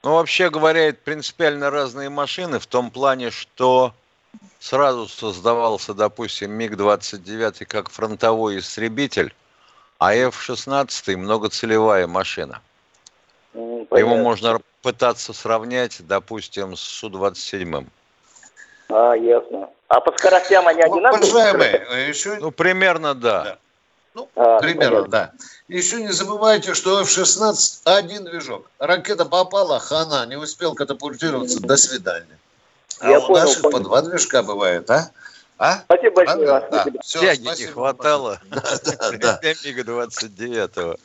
Ну, 0.03 0.15
вообще 0.15 0.51
говоря, 0.51 0.89
это 0.89 0.99
принципиально 1.03 1.71
разные 1.71 2.11
машины 2.11 2.59
в 2.59 2.67
том 2.67 2.91
плане, 2.91 3.31
что 3.31 3.93
сразу 4.61 5.09
создавался, 5.09 5.95
допустим, 5.95 6.53
МиГ-29 6.53 7.65
как 7.67 7.91
фронтовой 7.91 8.59
истребитель, 8.59 9.35
а 9.99 10.15
F-16 10.15 11.17
многоцелевая 11.17 12.07
машина. 12.07 12.61
Его 13.55 13.87
понятно. 13.87 14.23
можно 14.23 14.61
пытаться 14.83 15.33
сравнять, 15.33 16.07
допустим, 16.07 16.77
с 16.77 16.81
Су-27. 16.81 17.87
А, 18.89 19.15
ясно. 19.15 19.71
А 19.89 20.01
по 20.01 20.17
скоростям 20.17 20.69
они 20.69 20.83
одинаковые? 20.83 21.31
Уважаемые, 21.31 21.87
э, 21.91 22.09
еще 22.09 22.37
Ну, 22.37 22.51
примерно 22.51 23.15
да. 23.15 23.59
Ну, 24.17 24.31
А, 24.35 24.59
примерно, 24.61 25.03
понятно. 25.03 25.11
да. 25.11 25.33
Еще 25.69 26.03
не 26.03 26.11
забывайте, 26.11 26.73
что 26.73 27.03
F-16 27.03 27.81
один 27.85 28.25
движок. 28.25 28.71
Ракета 28.79 29.27
попала, 29.27 29.79
хана, 29.79 30.25
не 30.25 30.37
успел 30.37 30.75
катапультироваться, 30.75 31.61
до 31.61 31.77
свидания. 31.77 32.39
А 33.01 33.11
Я 33.11 33.19
у 33.21 33.27
понял, 33.27 33.45
наших 33.45 33.61
понял. 33.61 33.73
по 33.77 33.81
два 33.85 34.01
движка 34.01 34.43
бывает, 34.43 34.91
а? 34.91 35.11
А? 35.59 35.81
Спасибо 35.85 36.15
большое. 36.17 36.49
Ладно? 36.49 36.69
Да. 36.71 36.81
Спасибо. 36.81 37.03
Всё, 37.03 37.21
Тяги 37.21 37.41
не 37.41 37.47
спасибо. 37.49 37.73
хватало 37.73 38.41
Да, 38.51 39.11
да. 39.21 39.39
для 39.43 39.53
МиГа-29. 39.53 40.99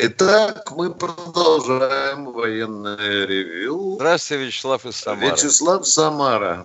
Итак, 0.00 0.70
мы 0.70 0.94
продолжаем 0.94 2.26
военное 2.26 3.26
ревю. 3.26 3.96
Здравствуйте, 3.96 4.44
Вячеслав 4.46 4.86
из 4.86 4.94
Самары. 4.96 5.30
Вячеслав 5.32 5.84
Самара. 5.86 6.64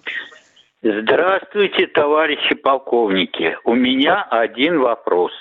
Здравствуйте, 0.86 1.88
товарищи 1.88 2.56
полковники. 2.56 3.58
У 3.64 3.74
меня 3.74 4.22
один 4.24 4.82
вопрос. 4.82 5.32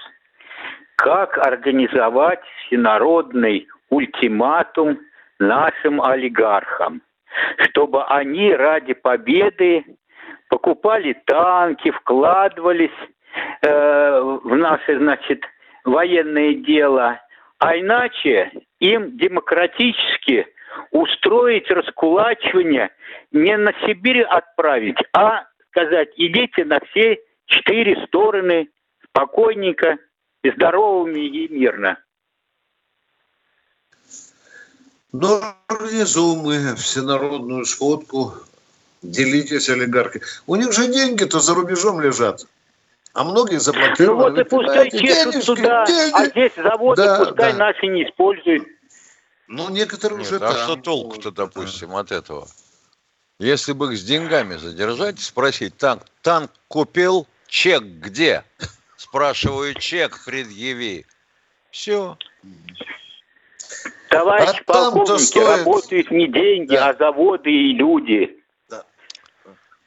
Как 0.94 1.36
организовать 1.36 2.38
всенародный 2.60 3.66
ультиматум 3.90 5.00
нашим 5.40 6.00
олигархам, 6.00 7.02
чтобы 7.58 8.04
они 8.04 8.54
ради 8.54 8.94
победы 8.94 9.84
покупали 10.48 11.20
танки, 11.26 11.90
вкладывались 11.90 12.90
э, 13.62 14.20
в 14.44 14.54
наше, 14.54 14.96
значит, 14.96 15.42
военное 15.84 16.54
дело, 16.54 17.20
а 17.58 17.76
иначе 17.76 18.52
им 18.78 19.16
демократически 19.18 20.46
устроить 20.90 21.70
раскулачивание 21.70 22.90
не 23.30 23.56
на 23.56 23.72
Сибирь 23.84 24.22
отправить, 24.22 24.98
а 25.12 25.44
сказать, 25.70 26.08
идите 26.16 26.64
на 26.64 26.80
все 26.90 27.18
четыре 27.46 28.04
стороны 28.06 28.68
спокойненько, 29.08 29.98
и 30.42 30.50
здоровыми 30.50 31.20
и 31.20 31.48
мирно. 31.48 31.98
Ну, 35.12 35.40
организуем 35.68 36.40
мы 36.40 36.74
всенародную 36.76 37.64
сходку. 37.64 38.32
Делитесь, 39.02 39.68
олигархи. 39.68 40.20
У 40.46 40.56
них 40.56 40.72
же 40.72 40.86
деньги-то 40.88 41.40
за 41.40 41.54
рубежом 41.54 42.00
лежат. 42.00 42.46
А 43.14 43.24
многие 43.24 43.54
Ну 43.54 43.60
заблокированы. 43.60 44.30
вот 44.30 44.38
и 44.38 44.44
пускай 44.48 44.90
чешут 44.90 45.32
денежки, 45.32 45.46
туда, 45.46 45.84
деньги. 45.86 46.14
а 46.14 46.26
здесь 46.26 46.52
заводы 46.56 47.02
Да, 47.02 47.18
пускай 47.18 47.52
да. 47.52 47.58
наши 47.58 47.86
не 47.88 48.04
используют. 48.04 48.66
Ну, 49.52 49.68
некоторые 49.68 50.18
Нет, 50.20 50.26
уже 50.28 50.36
а 50.36 50.38
там. 50.38 50.56
что 50.56 50.76
толку-то, 50.76 51.30
допустим, 51.30 51.94
от 51.94 52.10
этого? 52.10 52.48
Если 53.38 53.72
бы 53.74 53.92
их 53.92 53.98
с 53.98 54.02
деньгами 54.02 54.56
задержать, 54.56 55.20
спросить, 55.20 55.76
танк, 55.76 56.04
танк 56.22 56.50
купил, 56.68 57.26
чек 57.48 57.82
где? 57.82 58.44
Спрашиваю, 58.96 59.74
чек 59.74 60.24
предъяви. 60.24 61.04
Все. 61.70 62.16
Товарищ 64.08 64.48
А 64.48 64.52
там-то 64.52 64.64
полковники, 64.64 65.22
стоит- 65.22 65.58
работают 65.58 66.10
не 66.10 66.28
деньги, 66.28 66.74
Да. 66.74 66.88
а 66.88 66.94
заводы 66.94 67.50
и 67.50 67.72
люди. 67.74 68.42
Да. 68.70 68.84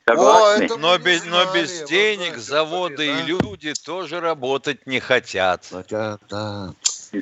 Согласны? 0.07 0.59
Ой, 0.59 0.65
это- 0.65 0.77
Но 0.77 0.97
без, 0.99 1.23
не 1.23 1.29
но 1.31 1.43
знали, 1.43 1.61
без 1.63 1.83
денег 1.85 2.19
знаете, 2.19 2.39
заводы 2.39 2.97
да. 2.97 3.03
и 3.19 3.23
люди 3.23 3.73
тоже 3.83 4.19
работать 4.19 4.85
не 4.85 4.99
хотят. 4.99 5.65
Хотя, 5.71 6.19
да. 6.29 6.71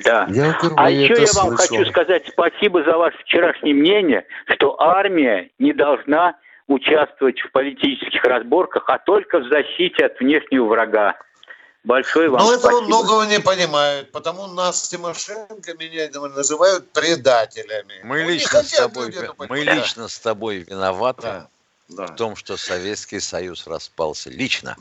Да. 0.02 0.26
Я 0.30 0.58
а 0.76 0.90
еще 0.90 1.14
я 1.14 1.28
вам 1.34 1.56
слышал. 1.56 1.76
хочу 1.76 1.90
сказать 1.90 2.24
спасибо 2.28 2.82
за 2.84 2.96
ваше 2.96 3.18
вчерашнее 3.18 3.74
мнение, 3.74 4.24
что 4.54 4.80
армия 4.80 5.50
не 5.58 5.72
должна 5.72 6.36
участвовать 6.66 7.40
в 7.40 7.50
политических 7.52 8.22
разборках, 8.24 8.84
а 8.88 8.98
только 8.98 9.38
в 9.38 9.48
защите 9.48 10.06
от 10.06 10.18
внешнего 10.18 10.64
врага. 10.66 11.16
Большое 11.84 12.30
вам 12.30 12.40
Но 12.40 12.54
этого 12.54 12.70
спасибо. 12.70 12.86
многого 12.86 13.26
не 13.26 13.40
понимают, 13.40 14.10
потому 14.10 14.46
нас 14.46 14.84
с 14.84 14.88
Тимошенко 14.88 15.74
меня 15.74 16.08
называют 16.34 16.90
предателями. 16.92 18.00
Мы 18.02 18.22
Ну, 18.22 18.30
лично 18.30 18.62
с 18.62 18.70
тобой, 18.70 19.14
мы 19.50 19.60
лично 19.60 20.08
с 20.08 20.18
тобой 20.18 20.58
виноваты 20.60 21.22
Да, 21.22 21.48
да. 21.90 22.06
в 22.06 22.16
том, 22.16 22.36
что 22.36 22.56
Советский 22.56 23.20
Союз 23.20 23.66
распался. 23.66 24.30
Лично. 24.30 24.76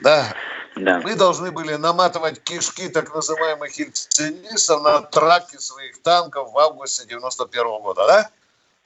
Да. 0.00 0.34
Да. 0.76 1.00
Мы 1.00 1.16
должны 1.16 1.50
были 1.50 1.74
наматывать 1.74 2.40
кишки 2.42 2.88
так 2.88 3.12
называемых 3.12 3.72
ельцинистов 3.78 4.82
на 4.82 5.00
траке 5.02 5.58
своих 5.58 6.00
танков 6.02 6.52
в 6.52 6.58
августе 6.58 7.06
91 7.08 7.64
года, 7.82 8.06
да? 8.06 8.30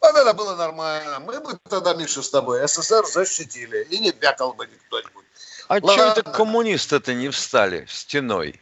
Вот 0.01 0.16
это 0.16 0.35
было 0.35 0.57
нормально. 0.57 1.20
Мы 1.20 1.38
бы 1.40 1.59
тогда, 1.68 1.94
Миша, 1.94 2.22
с 2.22 2.31
тобой 2.31 2.66
СССР 2.66 3.05
защитили. 3.05 3.87
И 3.90 3.98
не 3.98 4.11
бякал 4.11 4.55
бы 4.55 4.66
кто-нибудь. 4.88 5.25
А 5.68 5.75
Ладно. 5.75 5.92
что 5.92 6.20
это 6.20 6.22
коммунисты-то 6.31 7.14
не 7.14 7.29
встали 7.29 7.85
стеной? 7.88 8.61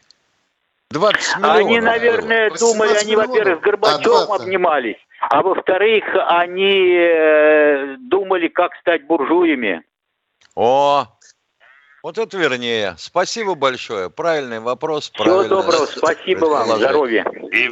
20 0.90 1.36
миллионов. 1.38 1.56
Они, 1.56 1.80
наверное, 1.80 2.50
18 2.50 2.60
думали, 2.60 2.98
они, 2.98 3.16
во-первых, 3.16 3.58
с 3.58 3.62
А, 3.62 3.64
Горбачевым 3.64 4.26
20. 4.26 4.42
обнимались, 4.42 5.06
а 5.20 5.42
во-вторых, 5.42 6.04
они 6.26 6.94
э, 6.98 7.96
думали, 8.00 8.48
как 8.48 8.74
стать 8.80 9.06
буржуями. 9.06 9.82
О, 10.56 11.06
вот 12.02 12.18
это 12.18 12.36
вернее. 12.36 12.94
Спасибо 12.98 13.54
большое. 13.54 14.10
Правильный 14.10 14.60
вопрос. 14.60 15.10
Всего 15.14 15.44
доброго, 15.44 15.86
спасибо 15.86 16.46
вам, 16.46 16.76
здоровья. 16.76 17.24
И, 17.52 17.70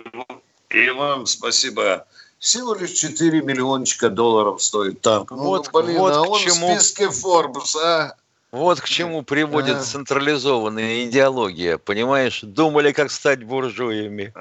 и 0.76 0.90
вам 0.90 1.26
спасибо. 1.26 2.06
Всего 2.38 2.74
лишь 2.74 2.92
4 2.92 3.42
миллиончика 3.42 4.10
долларов 4.10 4.62
стоит 4.62 5.00
танк. 5.00 5.30
Ну, 5.32 5.36
Вот- 5.38 5.70
блин, 5.72 5.98
вот 5.98 6.12
а 6.12 6.22
к 6.24 6.28
он 6.30 6.40
чему- 6.40 6.74
в 6.76 6.80
списке 6.80 7.06
Forbes, 7.06 7.76
а? 7.82 8.14
Вот 8.50 8.80
к 8.80 8.84
чему 8.88 9.22
приводит 9.22 9.76
А. 9.76 9.82
централизованная 9.82 11.04
идеология. 11.04 11.76
Понимаешь, 11.76 12.40
думали, 12.42 12.92
как 12.92 13.10
стать 13.10 13.42
буржуями. 13.44 14.32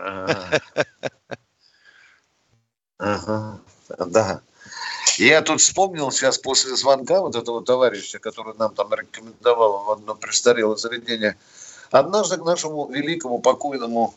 Ага. 3.00 3.60
Да. 4.00 4.42
Я 5.18 5.42
тут 5.42 5.62
вспомнил 5.62 6.12
сейчас 6.12 6.38
после 6.38 6.76
звонка 6.76 7.22
вот 7.22 7.36
этого 7.36 7.64
товарища, 7.64 8.20
который 8.20 8.54
нам 8.58 8.74
там 8.76 8.94
рекомендовал 8.94 9.84
в 9.84 9.92
одно 9.92 10.16
престарелое 10.16 10.76
заведение. 10.76 11.38
Однажды 11.92 12.38
к 12.38 12.46
нашему 12.46 12.88
великому 12.90 13.40
покойному 13.40 14.14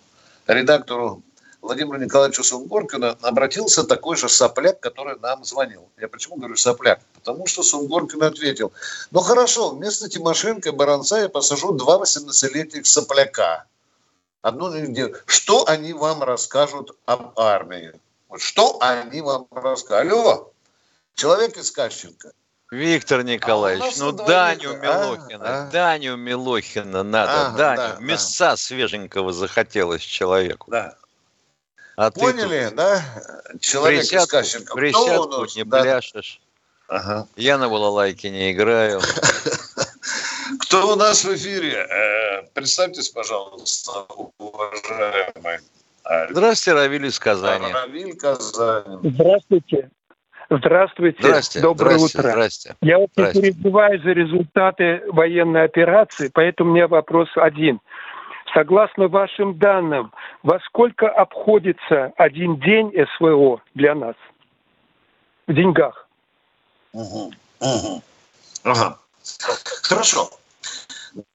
редактору 0.46 1.22
Владимиру 1.62 1.98
Николаевичу 1.98 2.42
Сунгоркину 2.42 3.16
обратился 3.20 3.85
такой 3.85 4.16
же 4.16 4.29
сопляк, 4.29 4.81
который 4.81 5.18
нам 5.20 5.44
звонил. 5.44 5.88
Я 6.00 6.09
почему 6.09 6.37
говорю 6.37 6.57
сопляк? 6.57 7.00
Потому 7.14 7.46
что 7.46 7.62
Сунгоркин 7.62 8.22
ответил, 8.22 8.72
ну 9.11 9.20
хорошо, 9.20 9.70
вместо 9.70 10.09
Тимошенко 10.09 10.70
и 10.70 10.72
Баранца 10.72 11.18
я 11.18 11.29
посажу 11.29 11.72
два 11.72 12.03
18-летних 12.03 12.87
сопляка. 12.87 13.66
Одну. 14.42 14.72
Что 15.26 15.68
они 15.68 15.92
вам 15.92 16.22
расскажут 16.22 16.96
об 17.05 17.38
армии? 17.38 17.92
Вот 18.31 18.40
что 18.40 18.79
они 18.81 19.20
вам 19.20 19.46
расскажут? 19.50 20.12
Алло, 20.12 20.50
человек 21.14 21.57
из 21.57 21.70
Кащенко. 21.70 22.33
Виктор 22.70 23.25
Николаевич, 23.25 23.83
нас 23.85 23.99
ну 23.99 24.12
Даню 24.12 24.75
а? 24.75 24.77
Милохина, 24.77 25.62
А? 25.66 25.70
Даню 25.70 26.16
Милохина 26.16 27.03
надо, 27.03 27.46
Ага, 27.49 27.57
Даню, 27.59 27.77
да, 27.77 27.92
да. 27.94 28.01
мясца 28.01 28.57
свеженького 28.57 29.33
захотелось 29.33 30.03
человеку. 30.03 30.70
Да. 30.70 30.94
А 31.96 32.11
ты 32.12 32.20
Поняли, 32.20 32.66
тут 32.66 32.77
да? 32.77 33.03
Человек 33.61 34.03
из 34.05 34.09
присядку, 34.11 34.31
Кащенко. 34.37 34.66
Кто 34.66 34.73
у 34.73 34.77
присядку 34.81 35.46
не 35.57 35.64
Да. 35.64 35.83
бляшешь. 35.83 36.40
Ага. 36.88 37.27
Я 37.37 37.59
на 37.59 37.68
балалайке 37.68 38.31
не 38.31 38.53
играю. 38.53 39.01
Кто 40.61 40.92
у 40.92 40.96
нас 40.96 41.25
в 41.25 41.35
эфире? 41.35 41.73
Э, 41.75 42.42
Представьтесь, 42.55 43.09
пожалуйста, 43.09 44.07
уважаемый. 44.38 45.59
А, 46.05 46.29
Здравствуйте, 46.31 46.75
Равиль 46.75 47.07
из 47.07 47.18
Казани. 47.18 47.73
Равиль 47.73 48.16
Казань. 48.16 49.01
Здравствуйте. 49.03 49.90
Здравствуйте. 50.51 51.23
Здрасте, 51.23 51.61
Доброе 51.61 51.97
здрасте, 51.99 52.19
утро. 52.19 52.31
здрасте. 52.31 52.77
Я 52.83 52.99
не 52.99 53.07
Здрасте. 53.13 53.41
переживаю 53.41 54.03
за 54.03 54.11
результаты 54.11 55.03
военной 55.07 55.65
операции, 55.65 56.29
поэтому 56.35 56.73
у 56.73 56.75
меня 56.75 56.89
вопрос 56.89 57.29
один. 57.37 57.81
Согласно 58.53 59.07
вашим 59.07 59.57
данным, 59.59 60.13
во 60.43 60.59
сколько 60.67 61.09
обходится 61.09 62.13
один 62.17 62.57
день 62.59 62.93
СВО 63.17 63.63
для 63.77 63.95
нас? 63.95 64.17
В 65.47 65.55
деньгах. 65.55 66.09
Мгм, 66.93 67.31
мгм. 67.61 68.03
Ага. 68.65 68.99
Хорошо. 69.83 70.31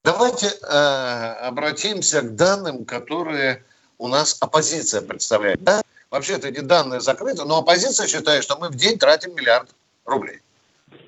Давайте 0.03 0.47
э, 0.47 1.47
обратимся 1.47 2.21
к 2.21 2.35
данным, 2.35 2.83
которые 2.83 3.63
у 3.97 4.09
нас 4.09 4.37
оппозиция 4.41 5.01
представляет. 5.01 5.63
Да? 5.63 5.81
Вообще-то 6.11 6.47
эти 6.47 6.59
данные 6.59 7.01
закрыты, 7.01 7.43
но 7.45 7.57
оппозиция 7.59 8.07
считает, 8.07 8.43
что 8.43 8.57
мы 8.57 8.69
в 8.69 8.75
день 8.75 8.97
тратим 8.97 9.35
миллиард 9.35 9.69
рублей. 10.05 10.39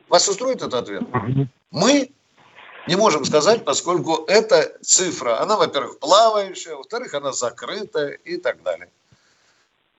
Вас 0.10 0.27
устроит 0.27 0.57
этот 0.57 0.73
ответ? 0.73 1.03
Мы 1.71 2.12
не 2.88 2.95
можем 2.95 3.25
сказать, 3.25 3.65
поскольку 3.65 4.25
эта 4.27 4.77
цифра, 4.81 5.41
она, 5.41 5.57
во-первых, 5.57 5.99
плавающая, 5.99 6.75
во-вторых, 6.75 7.13
она 7.13 7.31
закрытая 7.31 8.12
и 8.12 8.38
так 8.38 8.63
далее. 8.63 8.89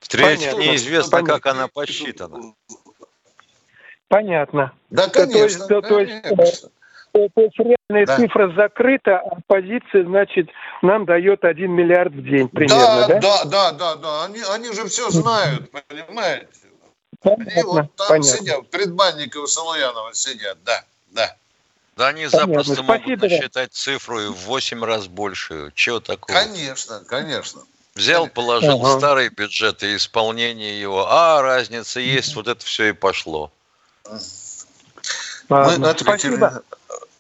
В-третьих, 0.01 0.53
Понятно. 0.53 0.71
неизвестно, 0.71 1.23
как 1.25 1.47
она 1.47 1.69
посчитана. 1.69 2.55
Понятно. 4.09 4.73
Да, 4.91 5.07
То- 5.09 5.13
то 5.13 5.21
есть- 5.21 5.33
конечно. 5.33 5.67
то- 5.67 5.83
то 5.83 6.01
есть, 6.01 6.23
конечно. 6.23 6.71
То, 7.27 7.51
реальная 7.59 8.07
Да. 8.07 8.17
цифра 8.17 8.53
закрыта, 8.55 9.19
а 9.19 9.39
позиция, 9.47 10.05
значит, 10.05 10.49
нам 10.83 11.05
дает 11.05 11.45
1 11.45 11.71
миллиард 11.71 12.13
в 12.13 12.23
день 12.23 12.49
примерно, 12.49 13.07
да? 13.09 13.21
да, 13.21 13.45
да, 13.45 13.73
да, 13.73 13.97
да. 13.97 14.25
Они, 14.25 14.41
они 14.51 14.73
же 14.73 14.87
все 14.89 15.11
знают, 15.11 15.71
понимаете? 15.71 16.47
Они 17.25 17.45
Понятно, 17.45 17.63
вот 17.65 17.97
там 17.97 18.09
понятно. 18.09 18.39
сидят, 18.39 18.71
предбанника 18.71 19.39
у 19.39 19.47
Салуянова 19.47 20.15
сидят, 20.15 20.59
да, 20.65 20.85
да. 21.09 21.35
Да 21.97 22.09
они 22.09 22.29
Понятно. 22.29 22.63
запросто 22.63 22.83
могут 22.85 23.03
Спасибо 23.03 23.21
вам. 23.23 23.31
насчитать 23.31 23.73
цифру 23.73 24.21
и 24.21 24.27
в 24.29 24.37
8 24.47 24.85
раз 24.85 25.09
большую. 25.09 25.73
Чего 25.73 25.99
такого? 25.99 26.39
Конечно, 26.39 27.03
конечно. 27.09 27.63
Взял, 27.97 28.29
положил 28.29 28.81
Ага. 28.81 28.99
старый 28.99 29.29
бюджет 29.31 29.83
и 29.83 29.97
исполнение 29.97 30.81
его. 30.81 31.09
А, 31.11 31.43
разница 31.43 31.99
есть, 31.99 32.37
вот 32.37 32.47
это 32.47 32.65
все 32.65 32.91
и 32.91 32.93
пошло. 32.93 33.51
Мы 35.49 35.75
ответили. 35.75 36.37
Спасибо. 36.37 36.63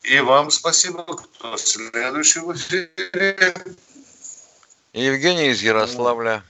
И 0.08 0.20
вам 0.20 0.50
спасибо. 0.50 1.04
Кто 1.04 1.56
следующий 1.58 2.40
в 2.40 2.52
эфире? 2.54 3.52
Евгений 4.94 5.48
из 5.48 5.62
Ярославля. 5.62 6.42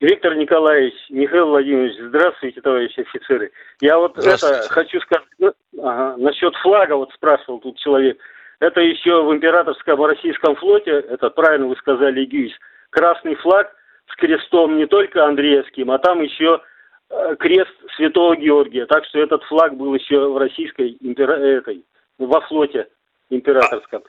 Виктор 0.00 0.34
Николаевич, 0.34 0.94
Михаил 1.10 1.48
Владимирович, 1.48 1.94
здравствуйте, 2.00 2.60
товарищи 2.62 3.00
офицеры. 3.00 3.52
Я 3.80 3.98
вот 3.98 4.18
это 4.18 4.66
хочу 4.70 4.98
сказать, 5.02 5.26
ну, 5.38 5.52
ага, 5.82 6.16
насчет 6.16 6.56
флага, 6.56 6.94
вот 6.94 7.12
спрашивал 7.12 7.60
тут 7.60 7.78
человек. 7.78 8.18
Это 8.58 8.80
еще 8.80 9.22
в 9.22 9.32
императорском 9.32 10.02
российском 10.02 10.56
флоте, 10.56 10.90
это 10.90 11.30
правильно 11.30 11.66
вы 11.66 11.76
сказали, 11.76 12.24
Игюис, 12.24 12.52
красный 12.88 13.36
флаг 13.36 13.72
с 14.10 14.16
крестом 14.16 14.78
не 14.78 14.86
только 14.86 15.26
Андреевским, 15.26 15.90
а 15.90 15.98
там 15.98 16.22
еще 16.22 16.60
э, 17.10 17.36
крест 17.38 17.74
Святого 17.96 18.36
Георгия. 18.36 18.86
Так 18.86 19.04
что 19.04 19.20
этот 19.20 19.44
флаг 19.44 19.76
был 19.76 19.94
еще 19.94 20.28
в 20.28 20.38
российской 20.38 20.92
импера... 20.92 21.34
этой, 21.34 21.84
во 22.26 22.40
флоте 22.42 22.88
императорском. 23.30 24.02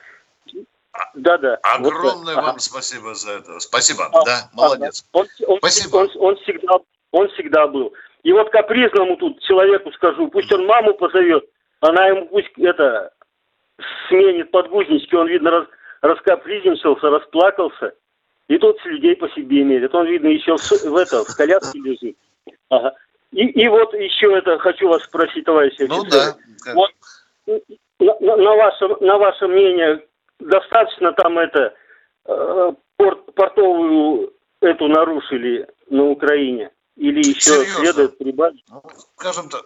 Вот 1.14 1.40
так. 1.40 1.60
Огромное 1.62 2.34
Ага. 2.36 2.42
вам 2.48 2.58
спасибо 2.58 3.14
за 3.14 3.32
это. 3.32 3.58
Спасибо, 3.60 4.06
А, 4.12 4.24
да, 4.24 4.50
молодец. 4.52 5.04
Он, 5.12 5.26
он- 5.46 5.58
Спасибо. 5.58 5.96
Он, 5.96 6.10
он 6.16 6.36
всегда, 6.36 6.74
он 7.12 7.28
всегда 7.30 7.66
был. 7.66 7.94
И 8.22 8.32
вот 8.32 8.50
капризному 8.50 9.16
тут 9.16 9.40
человеку 9.42 9.90
скажу, 9.92 10.28
пусть 10.28 10.52
он 10.52 10.66
маму 10.66 10.94
позовет, 10.94 11.44
она 11.80 12.06
ему 12.08 12.26
пусть 12.28 12.50
это 12.58 13.10
сменит 14.08 14.50
подгузнички, 14.50 15.14
он, 15.14 15.28
видно, 15.28 15.50
раз, 15.50 15.66
раскапризничался, 16.02 17.08
расплакался, 17.10 17.94
и 18.48 18.58
тот 18.58 18.78
с 18.80 18.84
людей 18.84 19.16
по 19.16 19.28
себе 19.30 19.64
мерит. 19.64 19.94
Он, 19.94 20.06
видно, 20.06 20.28
еще 20.28 20.56
в, 20.56 20.60
в, 20.70 20.96
это, 20.96 21.24
в 21.24 21.36
коляске 21.36 21.78
лежит. 21.80 22.16
Ага. 22.68 22.94
И, 23.32 23.46
и 23.46 23.68
вот 23.68 23.94
еще 23.94 24.36
это 24.36 24.58
хочу 24.58 24.88
вас 24.88 25.02
спросить, 25.04 25.44
товарищи 25.46 25.82
Ну 25.88 26.02
офицеры. 26.02 26.34
да. 26.66 26.74
Вот 26.74 26.90
на, 28.02 28.14
на- 28.20 28.36
на 28.36 28.56
ваше, 28.56 28.88
на 29.00 29.18
ваше 29.18 29.46
мнение, 29.46 30.04
достаточно 30.38 31.12
там 31.12 31.38
это 31.38 31.74
э, 32.26 32.72
порт- 32.96 33.32
портовую 33.34 34.32
эту 34.60 34.88
нарушили 34.88 35.68
на 35.90 36.04
Украине? 36.10 36.70
Или 36.96 37.20
еще 37.20 37.40
Серьезно? 37.64 37.80
следует 37.80 38.18
прибавить? 38.18 38.62
Ну, 38.68 38.82
скажем 39.16 39.48
так, 39.48 39.62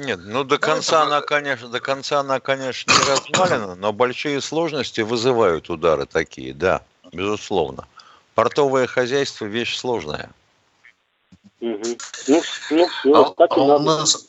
Нет, 0.00 0.20
ну 0.24 0.42
до 0.42 0.58
конца 0.58 1.02
она, 1.02 1.20
конечно, 1.20 1.68
до 1.68 1.80
конца 1.80 2.20
она, 2.20 2.40
конечно, 2.40 2.90
не 2.92 3.10
развалена, 3.10 3.74
но 3.74 3.92
большие 3.92 4.40
сложности 4.40 5.02
вызывают 5.02 5.68
удары 5.68 6.06
такие, 6.06 6.54
да, 6.54 6.80
безусловно. 7.12 7.86
Портовое 8.34 8.86
хозяйство– 8.86 9.44
вещь 9.46 9.76
сложная. 9.76 10.30
Угу. 11.60 11.82
Ну, 12.28 12.42
ну, 12.70 12.86
ну 13.04 13.20
А, 13.22 13.34
так 13.34 13.50
и 13.56 13.60
а 13.60 13.62
у 13.62 13.66
надо. 13.68 13.84
нас... 13.84 14.28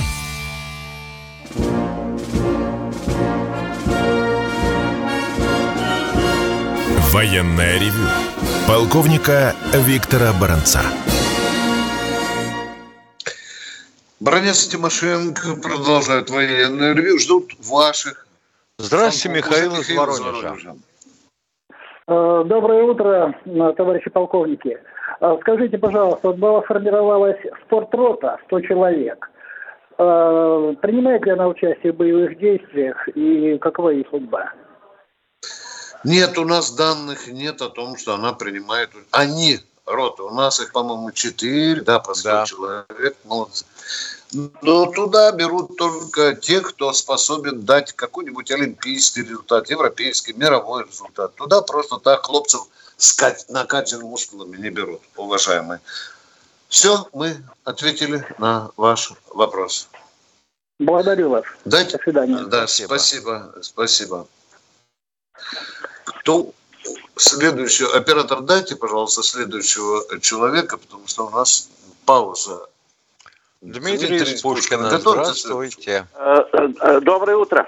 Военное 7.13 7.77
ревю 7.77 8.07
полковника 8.65 9.53
Виктора 9.73 10.31
Баранца. 10.39 10.79
Бронец 14.21 14.65
Тимошенко 14.67 15.59
продолжают 15.61 16.29
военное 16.29 16.93
ревью, 16.93 17.19
ждут 17.19 17.51
ваших. 17.69 18.25
Здравствуйте. 18.77 19.39
Михаил 19.39 19.73
из 19.73 19.93
Воронежа. 19.93 20.75
Э, 22.07 22.43
Доброе 22.45 22.83
утро, 22.83 23.35
э, 23.43 23.73
товарищи 23.75 24.09
полковники. 24.09 24.77
Э, 25.19 25.37
Скажите, 25.41 25.77
пожалуйста, 25.77 26.29
вот 26.29 26.37
была 26.37 26.61
формировалась 26.61 27.39
спортрота, 27.65 28.37
100 28.45 28.61
человек. 28.61 29.29
Принимает 29.97 31.25
ли 31.25 31.31
она 31.33 31.47
участие 31.49 31.91
в 31.91 31.97
боевых 31.97 32.39
действиях 32.39 33.07
и 33.09 33.57
какова 33.59 33.89
ее 33.89 34.05
судьба? 34.09 34.51
Нет, 36.03 36.37
у 36.37 36.45
нас 36.45 36.71
данных 36.71 37.27
нет 37.27 37.61
о 37.61 37.69
том, 37.69 37.97
что 37.97 38.13
она 38.15 38.33
принимает... 38.33 38.89
Они, 39.11 39.59
роты, 39.85 40.23
у 40.23 40.31
нас 40.31 40.59
их, 40.59 40.71
по-моему, 40.71 41.11
четыре, 41.11 41.81
да, 41.81 41.99
по 41.99 42.13
100 42.13 42.29
Да. 42.29 42.45
человек, 42.45 43.17
молодцы. 43.25 43.65
Но 44.61 44.85
туда 44.91 45.31
берут 45.33 45.77
только 45.77 46.35
тех, 46.35 46.69
кто 46.69 46.93
способен 46.93 47.65
дать 47.65 47.91
какой-нибудь 47.93 48.49
олимпийский 48.49 49.23
результат, 49.23 49.69
европейский, 49.69 50.33
мировой 50.33 50.85
результат. 50.87 51.35
Туда 51.35 51.61
просто 51.61 51.97
так 51.97 52.25
хлопцев 52.25 52.61
с 52.97 53.13
кат- 53.13 53.49
накачанными 53.49 54.07
мускулами 54.07 54.55
не 54.57 54.69
берут, 54.69 55.01
уважаемые. 55.17 55.81
Все, 56.69 57.09
мы 57.13 57.43
ответили 57.65 58.25
на 58.37 58.71
ваш 58.77 59.11
вопрос. 59.31 59.89
Благодарю 60.79 61.29
вас. 61.29 61.43
Дайте... 61.65 61.97
До 61.97 62.03
свидания. 62.03 62.43
Да, 62.45 62.67
спасибо, 62.67 63.53
спасибо. 63.61 64.27
Кто 66.21 66.51
следующий 67.15 67.85
оператор 67.97 68.41
дайте, 68.41 68.75
пожалуйста, 68.75 69.23
следующего 69.23 70.19
человека, 70.19 70.77
потому 70.77 71.07
что 71.07 71.25
у 71.25 71.29
нас 71.31 71.67
пауза. 72.05 72.67
Дмитрий 73.61 74.17
из 74.17 74.41
Пушкина, 74.41 74.89
здравствуйте. 74.99 76.05
Э, 76.15 76.43
э, 76.53 76.99
Доброе 77.01 77.37
утро. 77.37 77.67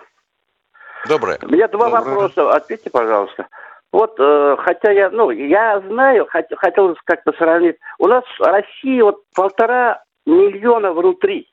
Доброе. 1.08 1.40
У 1.42 1.48
меня 1.48 1.68
два 1.68 1.90
Доброе. 1.90 2.16
вопроса. 2.16 2.56
Ответьте, 2.56 2.90
пожалуйста. 2.92 3.48
Вот, 3.92 4.16
э, 4.20 4.56
хотя 4.60 4.92
я, 4.92 5.10
ну, 5.10 5.32
я 5.32 5.82
знаю, 5.82 6.28
хот- 6.32 6.56
хотел 6.56 6.96
как-то 7.06 7.32
сравнить. 7.34 7.78
У 7.98 8.08
нас 8.08 8.24
в 8.38 8.44
России 8.44 9.02
вот 9.02 9.24
полтора 9.34 10.04
миллиона 10.28 10.94
внутри. 10.94 11.52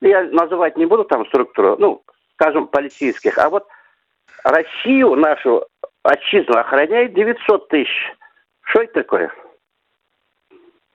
Я 0.00 0.22
называть 0.22 0.76
не 0.76 0.86
буду 0.86 1.04
там 1.04 1.26
структуру, 1.26 1.76
ну, 1.78 2.02
скажем, 2.34 2.68
полицейских. 2.68 3.38
А 3.38 3.48
вот 3.48 3.66
Россию, 4.42 5.16
нашу 5.16 5.66
отчизну, 6.06 6.56
охраняет 6.56 7.14
900 7.14 7.68
тысяч. 7.68 7.88
Что 8.62 8.82
это 8.82 8.92
такое? 8.94 9.32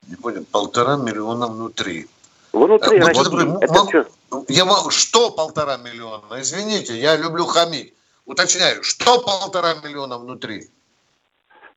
Не 0.07 0.16
понял, 0.16 0.45
полтора 0.51 0.97
миллиона 0.97 1.47
внутри. 1.47 2.07
Внутри 2.53 2.99
будьте 2.99 3.07
России. 3.07 3.24
добры, 3.24 3.57
Это 3.62 3.74
мог- 3.74 3.89
что? 3.89 4.45
Я 4.49 4.66
могу, 4.66 4.89
что 4.89 5.32
полтора 5.32 5.78
миллиона? 5.78 6.41
Извините, 6.41 6.95
я 6.97 7.16
люблю 7.16 7.45
хамить. 7.45 7.93
Уточняю, 8.26 8.84
что 8.84 9.20
полтора 9.22 9.76
миллиона 9.84 10.18
внутри? 10.18 10.70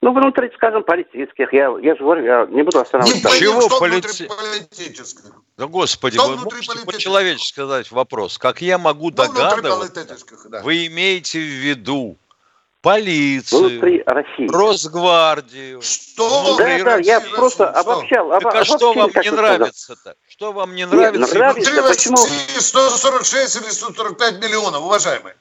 Ну, 0.03 0.12
внутри, 0.12 0.51
скажем, 0.57 0.82
полицейских. 0.85 1.53
Я, 1.53 1.74
я 1.80 1.95
же 1.95 2.03
говорю, 2.03 2.24
я 2.24 2.47
не 2.47 2.62
буду 2.62 2.80
останавливаться. 2.80 3.39
Чего 3.39 3.62
что 3.62 3.78
внутри 3.80 4.26
политических? 4.28 5.32
Да, 5.57 5.66
господи, 5.66 6.16
Что 6.18 6.26
вы 6.28 6.35
внутри 6.37 6.57
можете 6.57 6.72
политических? 6.74 6.95
по-человечески 6.95 7.57
задать 7.61 7.91
вопрос. 7.91 8.37
Как 8.37 8.61
я 8.61 8.76
могу 8.76 9.07
Ну, 9.11 9.16
догадываться, 9.16 9.95
политических, 9.95 10.47
да. 10.51 10.61
вы 10.62 10.87
имеете 10.89 11.39
в 11.39 11.43
виду 11.43 12.16
полицию, 12.85 13.61
Внутри 13.70 14.03
России. 14.07 14.49
Росгвардию. 14.49 15.80
Что? 15.82 16.57
Да, 16.59 16.78
да, 16.85 16.97
я 16.99 17.20
просто 17.20 17.70
обобщал. 17.70 18.28
Так 18.30 18.43
обо- 18.45 18.59
а 18.61 18.64
что 18.64 18.93
вам 18.93 19.11
не 19.11 19.30
нравится-то? 19.30 20.14
Что 20.28 20.53
вам 20.53 20.74
не 20.74 20.82
Нет, 20.82 20.93
нравится? 20.93 21.35
нравится, 21.35 21.70
Внутри 21.72 21.89
почему? 21.89 22.16
России 22.22 22.59
146 22.61 23.57
или 23.57 23.70
145 23.70 24.35
миллионов, 24.41 24.82
уважаемые. 24.82 25.35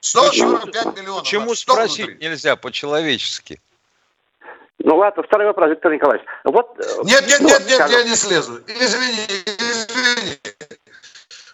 145 0.00 0.96
миллионов. 0.98 1.22
Почему 1.22 1.54
спросить 1.54 2.06
внутри? 2.06 2.28
нельзя 2.28 2.56
по-человечески? 2.56 3.60
Ну 4.80 4.96
ладно, 4.96 5.22
второй 5.22 5.46
вопрос, 5.46 5.70
Виктор 5.70 5.92
Николаевич. 5.92 6.26
Вот, 6.44 6.68
э, 6.78 6.82
Нет, 7.04 7.26
нет, 7.26 7.40
ну, 7.40 7.48
нет, 7.48 7.60
нет, 7.66 7.74
скажем, 7.74 7.98
я 7.98 8.04
не 8.04 8.16
слезу. 8.16 8.58
Извини, 8.66 9.24
извини. 9.58 10.38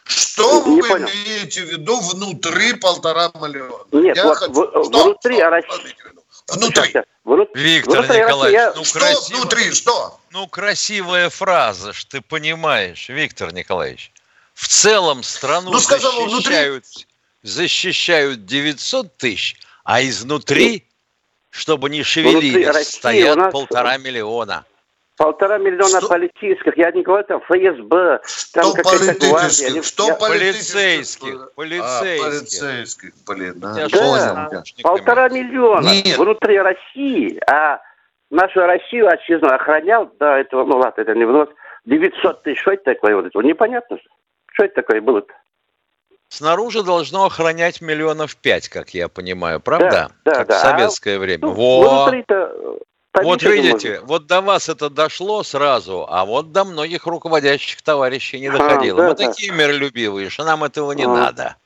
Что 0.04 0.62
Не 0.66 0.82
вы 0.82 0.88
понял. 0.88 1.08
имеете 1.08 1.62
в 1.62 1.70
виду 1.70 2.00
внутри 2.00 2.74
полтора 2.74 3.30
миллиона? 3.40 3.84
Нет, 3.92 4.16
я 4.16 4.24
вот 4.24 4.36
хочу... 4.36 4.52
в- 4.52 4.84
Что? 4.84 5.02
внутри 5.04 5.36
Что? 5.36 5.48
России. 5.50 5.96
Внутри. 6.48 6.94
Внут- 7.24 7.48
Виктор 7.54 7.98
внутри 8.02 8.18
Николаевич, 8.20 8.58
России 8.58 8.68
я- 8.68 8.72
ну 8.76 8.84
Что 8.84 8.98
красиво. 8.98 9.36
внутри? 9.38 9.72
Что? 9.72 10.20
Ну, 10.30 10.46
красивая 10.46 11.30
фраза, 11.30 11.92
ж 11.94 12.04
ты 12.04 12.20
понимаешь, 12.20 13.08
Виктор 13.08 13.52
Николаевич. 13.54 14.12
В 14.52 14.68
целом 14.68 15.22
страну 15.22 15.70
Ну, 15.72 15.80
сказал 15.80 16.16
он, 16.18 16.28
внутри. 16.28 16.44
защищают, 16.54 16.84
защищают 17.42 18.44
900 18.44 19.16
тысяч, 19.16 19.56
а 19.84 20.02
изнутри, 20.04 20.84
чтобы 21.50 21.88
не 21.88 22.02
шевелились, 22.02 22.66
России 22.68 22.98
стоят 22.98 23.36
нас- 23.38 23.52
полтора 23.52 23.96
миллиона. 23.96 24.64
Полтора 25.16 25.58
миллиона 25.58 26.00
Что? 26.00 26.08
полицейских. 26.08 26.76
Я 26.76 26.90
не 26.90 27.02
говорю 27.02 27.24
там 27.24 27.40
ФСБ, 27.42 28.20
там 28.52 28.64
Что 28.64 28.72
какая-то 28.74 29.26
гвардия. 29.28 29.68
они- 29.68 29.82
Что 29.82 30.08
я- 30.08 30.14
Полицейских, 30.14 31.34
А, 31.34 31.46
полицейских. 31.54 32.24
полицейских, 32.24 33.10
блин. 33.26 33.62
а, 33.64 33.74
понял 33.74 34.16
я. 34.16 34.34
наушниками. 34.50 34.82
Полтора 34.82 35.28
миллиона 35.28 35.88
Нет. 35.88 36.18
внутри 36.18 36.58
России, 36.58 37.40
а 37.48 37.80
нашу 38.30 38.60
Россию 38.62 39.08
отчизну 39.08 39.48
охранял 39.50 40.10
до 40.18 40.36
этого, 40.38 40.64
ну 40.64 40.78
ладно, 40.78 41.00
это 41.00 41.14
не 41.14 41.24
внос, 41.24 41.48
900 41.84 42.42
тысяч. 42.42 42.60
Что 42.60 42.72
это 42.72 42.82
такое? 42.94 43.14
Вот 43.14 43.26
это? 43.26 43.38
Непонятно. 43.38 43.96
же. 43.96 44.02
Что 44.52 44.64
это 44.64 44.74
такое 44.76 45.00
было-то? 45.00 45.32
Снаружи 46.28 46.82
должно 46.82 47.26
охранять 47.26 47.80
миллионов 47.80 48.34
пять, 48.36 48.68
как 48.68 48.90
я 48.90 49.08
понимаю, 49.08 49.60
правда? 49.60 50.10
Да, 50.24 50.32
да, 50.32 50.34
как 50.38 50.48
да. 50.48 50.58
в 50.58 50.60
советское 50.62 51.18
время. 51.20 51.46
Ну, 51.46 51.52
Во. 51.52 52.02
Внутри-то... 52.02 52.78
Вот 53.22 53.42
видите, 53.42 53.90
можно. 53.92 54.06
вот 54.06 54.26
до 54.26 54.40
вас 54.40 54.68
это 54.68 54.90
дошло 54.90 55.42
сразу, 55.44 56.04
а 56.08 56.24
вот 56.24 56.50
до 56.50 56.64
многих 56.64 57.06
руководящих 57.06 57.80
товарищей 57.82 58.40
не 58.40 58.48
А, 58.48 58.52
доходило. 58.52 58.98
да, 58.98 59.08
Мы 59.10 59.14
да. 59.14 59.26
такие 59.26 59.52
миролюбивые, 59.52 60.30
что 60.30 60.44
нам 60.44 60.64
этого 60.64 60.92
не 60.92 61.04
А. 61.04 61.08
надо. 61.08 61.56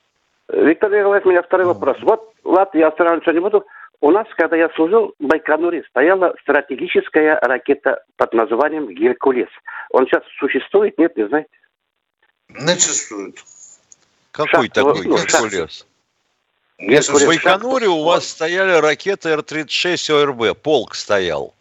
Виктор 0.48 0.90
Николаевич, 0.90 1.26
у 1.26 1.30
меня 1.30 1.42
второй 1.42 1.66
вопрос. 1.66 1.96
Вот, 2.02 2.32
ладно, 2.44 2.78
я 2.78 2.88
останавливаться 2.88 3.32
не 3.32 3.40
буду. 3.40 3.64
У 4.00 4.10
нас, 4.10 4.26
когда 4.36 4.56
я 4.56 4.68
служил 4.76 5.14
в 5.18 5.24
Байконуре, 5.26 5.82
стояла 5.90 6.34
стратегическая 6.42 7.38
ракета 7.40 8.04
под 8.16 8.32
названием 8.32 8.88
«Геркулес». 8.88 9.48
Он 9.90 10.06
сейчас 10.06 10.22
существует? 10.38 10.96
Нет, 10.98 11.16
не 11.16 11.26
знаете? 11.28 11.48
Не 12.50 12.74
существует. 12.78 13.36
Какой 14.30 14.50
Шахт, 14.50 14.72
такой 14.74 15.04
ну. 15.06 15.16
Геркулес? 15.16 15.86
Не 16.78 17.00
В. 17.02 17.26
Байконуре 17.26 17.88
у 17.88 18.04
вас 18.04 18.28
стояли 18.28 18.78
ракеты 18.80 19.30
Р-36 19.30 20.12
ОРБ, 20.22 20.56
полк 20.58 20.94
стоял. 20.94 21.54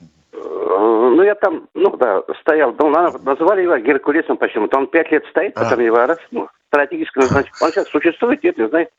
Э, 0.00 0.06
Ну, 0.40 1.22
я 1.22 1.34
там, 1.34 1.68
ну, 1.74 1.96
да, 1.96 2.22
стоял. 2.40 2.74
Ну, 2.78 2.88
на- 2.90 3.10
называли 3.18 3.62
его 3.62 3.76
Геркулесом 3.78 4.36
почему-то. 4.36 4.78
Он 4.78 4.86
пять 4.86 5.10
лет 5.10 5.24
стоит, 5.30 5.52
А. 5.56 5.64
потом 5.64 5.80
его 5.80 5.96
раз, 5.96 6.18
ну, 6.30 6.48
стратегически 6.68 7.18
назначили. 7.18 7.52
Он 7.60 7.70
сейчас 7.72 7.88
существует? 7.88 8.42
Нет, 8.42 8.56
не 8.56 8.68
знаете? 8.68 8.90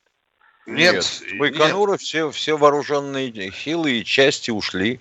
Нет, 0.68 1.04
С 1.04 1.24
Байконура 1.40 1.98
все, 1.98 2.30
все 2.30 2.56
вооруженные 2.58 3.32
силы 3.52 3.92
и 3.94 4.04
части 4.06 4.52
ушли. 4.52 5.00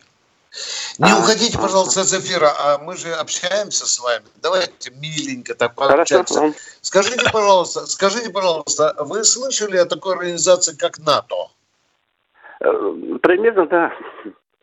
Не 0.99 1.11
А, 1.13 1.19
уходите, 1.19 1.57
а, 1.59 1.61
пожалуйста, 1.63 2.05
с 2.05 2.13
эфира, 2.15 2.53
а 2.59 2.79
мы 2.79 2.97
же 2.97 3.13
общаемся 3.15 3.87
с 3.87 3.99
вами. 4.01 4.25
Давайте 4.43 4.91
миленько 4.91 5.55
так 5.55 5.75
пообщаемся. 5.75 6.55
Скажите, 6.81 7.31
пожалуйста, 7.33 7.87
скажите, 7.87 8.31
пожалуйста, 8.31 8.95
вы 9.01 9.25
слышали 9.25 9.77
о 9.77 9.85
такой 9.87 10.15
организации, 10.15 10.75
как 10.77 10.99
НАТО? 10.99 11.37
Э, 12.61 12.67
Примерно, 13.23 13.67
да. 13.67 13.93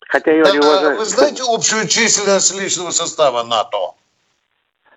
Хотя 0.07 0.31
я 0.31 0.37
его 0.39 0.49
не 0.51 0.59
Да, 0.59 0.67
уважаю. 0.67 0.97
вы 0.97 1.05
знаете 1.05 1.43
общую 1.47 1.87
численность 1.87 2.53
личного 2.55 2.91
состава 2.91 3.43
НАТО? 3.43 3.93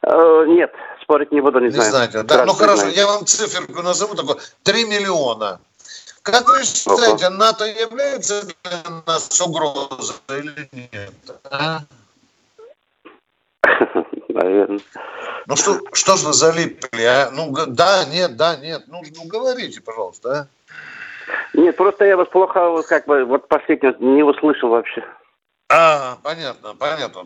Э, 0.03 0.45
Нет, 0.49 0.73
спорить 1.03 1.33
не 1.33 1.41
буду, 1.41 1.61
не, 1.61 1.67
Не 1.67 1.73
знаю. 1.73 1.91
знаете, 1.91 2.23
да? 2.23 2.45
Ну 2.45 2.53
хорошо, 2.55 2.83
знаю. 2.83 2.95
я 2.95 3.07
вам 3.07 3.25
циферку 3.27 3.83
назову, 3.83 4.15
такой 4.15 4.37
3 4.65 4.85
миллиона. 4.85 5.61
Как 6.31 6.47
вы 6.49 6.65
считаете, 6.65 7.29
НАТО 7.31 7.65
является 7.65 8.43
для 8.43 8.83
нас 9.07 9.41
угрозой 9.41 10.15
или 10.29 10.69
нет? 10.73 11.15
а? 11.51 11.81
Наверное. 14.29 14.81
Ну 15.47 15.57
что, 15.57 15.81
что 15.93 16.17
же 16.17 16.27
вы 16.27 16.33
залипли, 16.35 17.03
а? 17.03 17.31
Ну, 17.33 17.55
да, 17.67 18.05
нет, 18.05 18.37
да, 18.37 18.57
нет. 18.57 18.85
Ну, 18.89 19.03
ну 19.17 19.25
говорите, 19.25 19.81
пожалуйста, 19.81 20.31
а? 20.31 20.47
Нет, 21.55 21.77
просто 21.77 22.05
я 22.05 22.17
вас 22.17 22.29
плохо, 22.29 22.71
вот 22.71 22.87
как 22.87 23.07
бы, 23.07 23.25
вот 23.25 23.49
последнее 23.49 23.95
не 23.99 24.23
услышал 24.23 24.69
вообще. 24.69 25.05
А, 25.71 26.17
понятно, 26.23 26.75
понятно. 26.75 27.25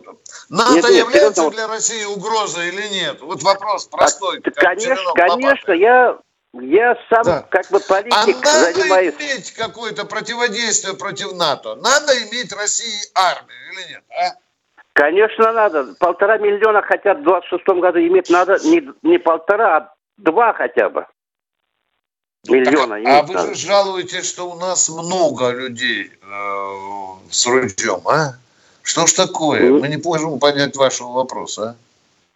НАТО 0.49 0.73
Нет, 0.73 0.83
нет, 0.83 0.91
является 0.91 1.41
серьезно, 1.41 1.51
для 1.51 1.67
России 1.67 2.05
угрозой 2.05 2.69
или 2.69 2.87
нет? 2.87 3.21
Вот 3.21 3.41
вопрос 3.41 3.85
простой. 3.85 4.41
Как 4.41 4.55
конечно, 4.55 5.13
конечно, 5.13 5.71
я, 5.71 6.17
я 6.61 6.95
сам 7.09 7.23
Да. 7.23 7.41
как 7.49 7.69
бы 7.71 7.77
А 7.77 7.87
политик 7.87 8.35
надо 8.45 8.73
занимаюсь. 8.73 9.15
иметь 9.19 9.51
какое-то 9.53 10.05
противодействие 10.05 10.95
против 10.95 11.33
НАТО? 11.33 11.75
Надо 11.75 12.13
иметь 12.23 12.53
России 12.53 13.01
армию 13.15 13.57
или 13.73 13.91
нет? 13.93 14.03
А? 14.09 14.33
Конечно, 14.93 15.51
надо. 15.51 15.95
Полтора 15.99 16.37
миллиона 16.37 16.81
хотят 16.83 17.19
в 17.19 17.23
26 17.23 17.63
году 17.81 17.99
иметь 17.99 18.29
надо 18.29 18.59
не, 18.63 18.87
не 19.01 19.17
полтора, 19.17 19.77
а 19.77 19.93
два 20.17 20.53
хотя 20.53 20.89
бы. 20.89 21.07
Миллиона 22.47 22.95
А 22.95 22.99
иметь 22.99 23.27
вы 23.29 23.33
надо. 23.35 23.55
же 23.55 23.67
жалуетесь, 23.67 24.27
что 24.29 24.49
у 24.49 24.55
нас 24.55 24.89
много 24.89 25.49
людей 25.51 26.11
э, 26.21 27.31
с 27.31 27.47
ружьем, 27.47 28.07
а? 28.07 28.33
Что 28.83 29.07
ж 29.07 29.13
такое? 29.13 29.71
Мы 29.71 29.87
не 29.87 29.97
можем 29.97 30.39
понять 30.39 30.75
вашего 30.75 31.13
вопроса, 31.13 31.69
а? 31.69 31.75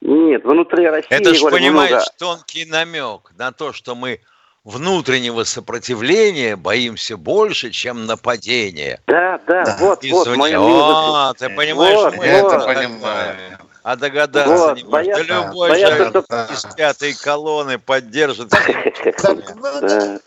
Нет, 0.02 0.44
внутри 0.44 0.88
России, 0.88 1.08
Это 1.10 1.34
ж, 1.34 1.40
говорю, 1.40 1.58
понимаешь, 1.58 1.92
много. 1.92 2.06
тонкий 2.20 2.66
намек 2.66 3.32
на 3.38 3.52
то, 3.52 3.74
что 3.74 3.96
мы 3.96 4.22
внутреннего 4.64 5.44
сопротивления 5.44 6.56
боимся 6.56 7.18
больше, 7.18 7.72
чем 7.72 8.06
нападения. 8.06 9.02
Да, 9.08 9.40
да, 9.48 9.78
вот, 9.80 10.04
вот, 10.04 10.28
Извне. 10.28 10.38
моя 10.38 10.60
А, 10.62 11.34
ты 11.34 11.50
понимаешь, 11.50 11.96
Вот, 11.98 12.16
мы 12.16 12.26
Это 12.26 12.44
вот. 12.60 12.66
понимаю. 12.66 13.58
А 13.84 13.96
догадаться 13.96 14.54
Вот, 14.68 14.78
не 14.78 14.84
боятся- 14.84 15.26
да 15.26 15.46
любой 15.48 15.70
боятся, 15.70 16.04
же 16.04 16.10
что- 16.10 16.54
из 16.54 16.76
пятой 16.76 17.14
колонны 17.14 17.80
поддержит. 17.80 18.52
Да. 19.62 20.20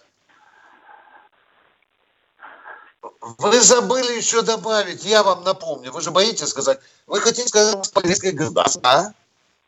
Вы 3.38 3.60
забыли 3.60 4.16
еще 4.16 4.42
добавить, 4.42 5.04
я 5.04 5.22
вам 5.22 5.44
напомню, 5.44 5.92
вы 5.92 6.00
же 6.00 6.10
боитесь 6.10 6.48
сказать, 6.48 6.80
вы 7.06 7.20
хотите 7.20 7.48
сказать 7.48 7.92
полицейское 7.92 8.32
государство, 8.32 8.80
а? 8.84 9.12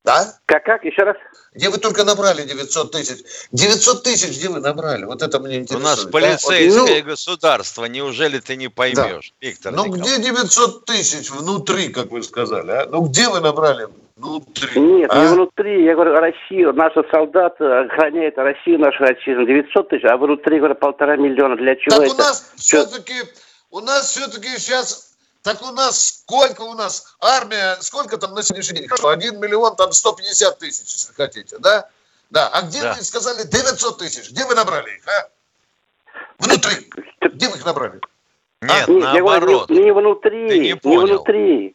Да? 0.05 0.35
Как, 0.47 0.65
как, 0.65 0.85
еще 0.85 1.03
раз? 1.03 1.17
Где 1.55 1.71
вы 1.71 1.79
только 1.79 2.03
набрали 2.05 2.43
900 2.43 2.91
тысяч? 2.91 3.19
900 3.53 4.03
тысяч 4.03 4.37
где 4.37 4.49
вы 4.49 4.59
набрали? 4.61 5.05
Вот 5.05 5.23
это 5.23 5.39
мне 5.39 5.59
У 5.59 5.61
интересует. 5.61 5.85
нас 5.85 6.05
да? 6.05 6.11
полицейское 6.11 6.99
Вот, 7.03 7.05
государство, 7.05 7.85
неужели 7.85 8.41
ты 8.41 8.57
не 8.57 8.69
поймешь, 8.69 9.33
Виктор 9.41 9.73
Ну, 9.73 9.85
ну 9.85 9.95
Николаевич? 9.97 10.19
где 10.19 10.31
900 10.31 10.85
тысяч 10.87 11.31
внутри, 11.31 11.89
как 11.91 12.11
вы 12.11 12.23
сказали, 12.25 12.71
а? 12.73 12.87
Ну 12.91 13.03
где 13.03 13.29
вы 13.29 13.41
набрали 13.41 13.87
внутри? 14.17 14.81
Нет, 14.81 15.11
а? 15.13 15.21
не 15.23 15.29
внутри. 15.35 15.85
Я 15.85 15.95
говорю, 15.95 16.15
Россию, 16.17 16.73
наши 16.73 17.05
солдаты 17.13 17.65
охраняют 17.65 18.37
Россию, 18.39 18.81
нашу 18.81 19.05
отчизну. 19.05 19.47
900 19.47 19.89
тысяч, 19.89 20.05
а 20.05 20.17
внутри, 20.17 20.59
говорю, 20.59 20.75
полтора 20.75 21.17
миллиона. 21.17 21.55
Для 21.57 21.77
чего 21.77 21.97
Так 21.97 22.07
это? 22.07 22.15
у 22.15 22.19
нас 22.19 22.53
все-таки, 22.57 23.15
у 23.71 23.79
нас 23.81 24.11
все-таки 24.11 24.49
сейчас, 24.59 25.12
так 25.43 25.61
у 25.63 25.73
нас, 25.73 26.19
сколько 26.25 26.63
у 26.63 26.75
нас, 26.75 27.15
армия, 27.21 27.77
сколько 27.81 28.17
там 28.19 28.35
на 28.35 28.43
сегодняшний 28.43 28.79
день? 28.81 28.89
Хорошо, 28.89 29.09
1 29.09 29.41
миллион, 29.41 29.77
там 29.77 29.93
150 29.93 30.59
тысяч, 30.59 30.93
если 30.93 31.13
хотите, 31.15 31.59
да? 31.59 31.89
Да, 32.31 32.49
а 32.49 32.63
где 32.63 32.81
Да. 32.81 32.95
вы 32.95 33.03
сказали 33.03 33.43
900 33.45 33.99
тысяч? 33.99 34.31
Где 34.31 34.45
вы 34.47 34.55
набрали 34.55 34.97
их, 34.97 35.07
а? 35.07 35.29
Внутри. 36.39 36.91
Где 37.21 37.49
вы 37.49 37.57
их 37.59 37.65
набрали? 37.65 38.01
Нет, 38.63 38.87
говорю, 38.87 39.01
наоборот. 39.01 39.71
не, 39.71 39.83
не 39.85 39.93
внутри, 39.93 40.49
Ты 40.49 40.59
не 40.59 40.69
не 40.69 40.77
понял. 40.77 41.17
внутри. 41.17 41.75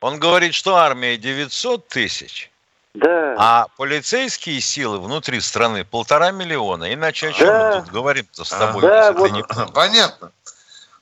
Он 0.00 0.18
говорит, 0.20 0.54
что 0.54 0.76
армия 0.76 1.16
900 1.16 1.88
тысяч, 1.88 2.50
Да. 2.94 3.34
а 3.36 3.66
полицейские 3.76 4.60
силы 4.60 5.00
внутри 5.00 5.40
страны 5.40 5.84
полтора 5.84 6.30
миллиона. 6.30 6.94
Иначе 6.94 7.28
о 7.28 7.32
чем 7.32 7.48
Да. 7.48 7.74
мы 7.76 7.82
тут 7.82 7.90
говорим-то 7.90 8.44
с 8.44 8.52
А, 8.52 8.58
тобой, 8.58 8.82
да, 8.82 9.08
если 9.08 9.18
вот. 9.18 9.28
ты 9.28 9.34
не 9.34 9.42
понял? 9.42 9.72
Понятно. 9.72 10.32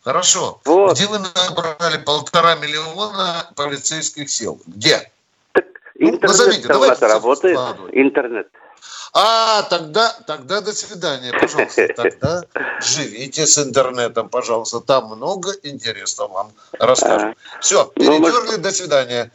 Хорошо. 0.07 0.61
Вот. 0.65 0.95
Где 0.95 1.09
вы 1.09 1.19
набрали 1.19 1.99
полтора 1.99 2.55
миллиона 2.55 3.51
полицейских 3.57 4.31
сил? 4.31 4.61
Где? 4.65 5.11
Ну, 5.99 6.11
Интернет 6.11 6.23
назовите, 6.23 6.67
у 6.67 6.69
нас 6.69 6.79
давайте 6.79 7.07
работает. 7.07 7.59
Интернет. 7.91 8.47
А, 9.13 9.65
тогда, 9.65 10.15
тогда 10.29 10.61
до 10.61 10.73
свидания, 10.73 11.33
пожалуйста. 11.33 11.89
Тогда 11.97 12.43
живите 12.81 13.47
с 13.47 13.59
интернетом, 13.59 14.29
пожалуйста. 14.29 14.79
Там 14.79 15.07
много 15.07 15.51
интересного 15.65 16.29
вам 16.29 16.53
расскажут. 16.79 17.37
Все, 17.61 17.91
Ну, 17.97 18.19
мы- 18.21 18.31
перетерли, 18.31 18.57
до 18.59 18.71
свидания. 18.71 19.33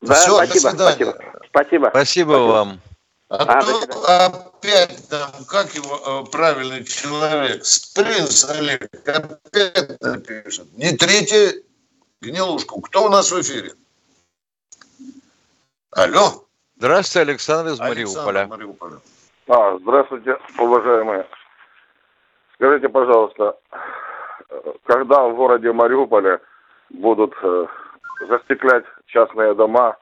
Да, 0.00 0.14
Все, 0.14 0.30
до 0.40 0.46
спасибо, 0.46 0.68
свидания. 0.70 0.94
спасибо. 0.94 1.18
Спасибо. 1.50 1.88
Спасибо 1.90 2.32
вам. 2.32 2.80
А, 3.28 3.42
А, 3.42 3.60
то 3.60 4.36
опять 4.56 5.08
там, 5.10 5.30
как 5.48 5.74
его 5.74 5.96
э, 5.96 6.30
правильный 6.30 6.84
человек, 6.84 7.64
Спринс 7.64 8.48
Олег, 8.48 8.84
опять 9.04 10.00
напишет. 10.00 10.72
Не 10.74 10.96
третья 10.96 11.54
гнилушку. 12.20 12.80
Кто 12.82 13.06
у 13.06 13.08
нас 13.08 13.32
в 13.32 13.40
эфире? 13.40 13.72
Алло. 15.90 16.44
Здравствуйте, 16.76 17.30
Александр 17.30 17.72
из 17.72 17.80
Александр 17.80 18.20
Мариуполя. 18.20 18.46
Мариуполя. 18.46 18.96
А, 19.48 19.78
здравствуйте, 19.78 20.38
уважаемые. 20.58 21.26
Скажите, 22.54 22.88
пожалуйста, 22.88 23.56
когда 24.84 25.26
в 25.26 25.34
городе 25.34 25.72
Мариуполе 25.72 26.40
будут 26.90 27.34
э, 27.42 27.66
застеклять 28.28 28.84
частные 29.06 29.54
дома, 29.54 29.96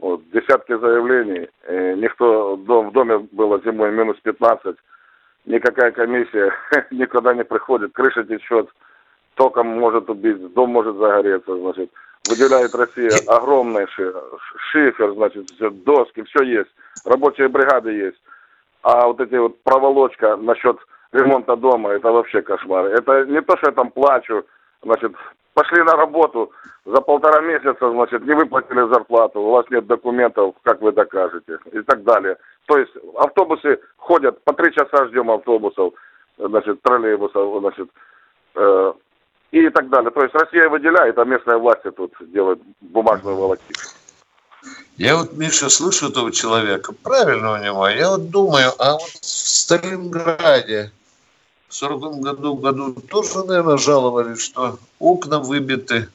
вот, 0.00 0.22
десятки 0.32 0.76
заявлений, 0.76 1.48
э, 1.64 1.94
никто, 1.94 2.56
дом, 2.56 2.88
в 2.88 2.92
доме 2.92 3.18
было 3.32 3.60
зимой 3.64 3.92
минус 3.92 4.16
15, 4.22 4.76
никакая 5.44 5.90
комиссия 5.90 6.52
никогда 6.90 7.34
не 7.34 7.44
приходит, 7.44 7.92
крыша 7.92 8.24
течет, 8.24 8.68
током 9.34 9.66
может 9.66 10.08
убить, 10.08 10.54
дом 10.54 10.70
может 10.70 10.96
загореться, 10.96 11.54
значит, 11.54 11.90
выделяет 12.28 12.74
Россия 12.74 13.10
огромный 13.26 13.86
ши- 13.88 14.14
шифер, 14.72 15.12
значит, 15.12 15.50
всё, 15.50 15.70
доски, 15.70 16.22
все 16.22 16.44
есть, 16.44 16.70
рабочие 17.04 17.48
бригады 17.48 17.92
есть. 17.92 18.20
А 18.82 19.06
вот 19.06 19.20
эти 19.20 19.34
вот 19.34 19.62
проволочка 19.62 20.36
насчет 20.36 20.78
ремонта 21.12 21.56
дома, 21.56 21.90
это 21.90 22.10
вообще 22.10 22.40
кошмар. 22.40 22.86
Это 22.86 23.26
не 23.26 23.42
то, 23.42 23.54
что 23.58 23.66
я 23.66 23.72
там 23.72 23.90
плачу, 23.90 24.46
значит, 24.82 25.12
пошли 25.54 25.82
на 25.82 25.96
работу, 25.96 26.50
за 26.84 27.00
полтора 27.00 27.40
месяца, 27.40 27.90
значит, 27.90 28.24
не 28.24 28.34
выплатили 28.34 28.88
зарплату, 28.92 29.40
у 29.40 29.50
вас 29.50 29.66
нет 29.70 29.86
документов, 29.86 30.54
как 30.62 30.80
вы 30.80 30.92
докажете, 30.92 31.58
и 31.72 31.80
так 31.82 32.02
далее. 32.04 32.36
То 32.66 32.78
есть 32.78 32.92
автобусы 33.16 33.78
ходят, 33.96 34.42
по 34.44 34.52
три 34.54 34.72
часа 34.72 35.06
ждем 35.06 35.30
автобусов, 35.30 35.92
значит, 36.38 36.80
троллейбусов, 36.82 37.60
значит, 37.60 37.88
э, 38.54 38.92
и 39.50 39.68
так 39.70 39.88
далее. 39.90 40.10
То 40.10 40.22
есть 40.22 40.34
Россия 40.34 40.68
выделяет, 40.68 41.18
а 41.18 41.24
местные 41.24 41.58
власти 41.58 41.90
тут 41.90 42.14
делают 42.20 42.60
бумажную 42.80 43.36
волокиту. 43.36 43.80
Я 44.96 45.16
вот, 45.16 45.32
Миша, 45.32 45.70
слышу 45.70 46.10
этого 46.10 46.30
человека, 46.30 46.92
правильно 47.02 47.54
у 47.54 47.56
него, 47.56 47.88
я 47.88 48.10
вот 48.10 48.30
думаю, 48.30 48.70
а 48.78 48.92
вот 48.92 49.02
в 49.02 49.24
Сталинграде 49.24 50.92
в 51.70 51.74
40 51.74 52.20
году, 52.20 52.56
году 52.56 52.92
тоже, 52.94 53.44
наверное, 53.44 53.76
жаловались, 53.76 54.40
что 54.42 54.78
окна 54.98 55.38
выбиты, 55.38 56.08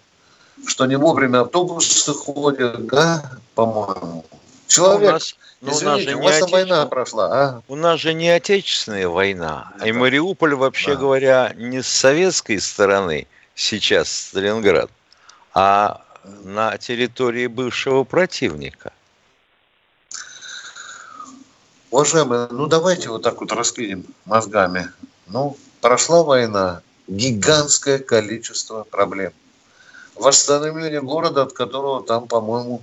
что 0.67 0.85
не 0.85 0.97
вовремя 0.97 1.41
автобусы 1.41 2.13
ходят, 2.13 2.85
да, 2.87 3.31
по-моему. 3.55 4.25
Человек, 4.67 5.09
У 5.11 5.13
нас- 5.13 5.35
ну, 5.61 5.67
у 5.67 5.71
нас 5.71 5.81
извините, 5.81 6.11
же 6.11 6.17
у 6.17 6.21
вас 6.23 6.51
война 6.51 6.85
прошла, 6.87 7.29
а? 7.31 7.61
У 7.69 7.75
нас 7.77 8.01
же 8.01 8.13
не 8.13 8.29
отечественная 8.29 9.07
война, 9.07 9.71
и 9.83 9.93
Мариуполь, 9.93 10.55
вообще 10.55 10.97
говоря, 10.97 11.53
не 11.55 11.81
с 11.81 11.87
советской 11.87 12.59
стороны 12.59 13.25
сейчас 13.55 14.09
Сталинград, 14.09 14.89
а 15.53 16.01
на 16.43 16.77
территории 16.77 17.47
бывшего 17.47 18.03
противника. 18.03 18.91
Уважаемые, 21.91 22.49
ну 22.51 22.67
давайте 22.67 23.07
вот 23.07 23.21
так 23.21 23.39
вот 23.39 23.53
раскинем 23.53 24.03
мозгами. 24.25 24.89
Ну, 25.27 25.57
прошла 25.81 26.23
война, 26.23 26.81
гигантское 27.07 27.99
количество 27.99 28.83
проблем. 28.83 29.33
Восстановление 30.15 31.01
города, 31.01 31.43
от 31.43 31.53
которого 31.53 32.03
там, 32.03 32.27
по-моему, 32.27 32.81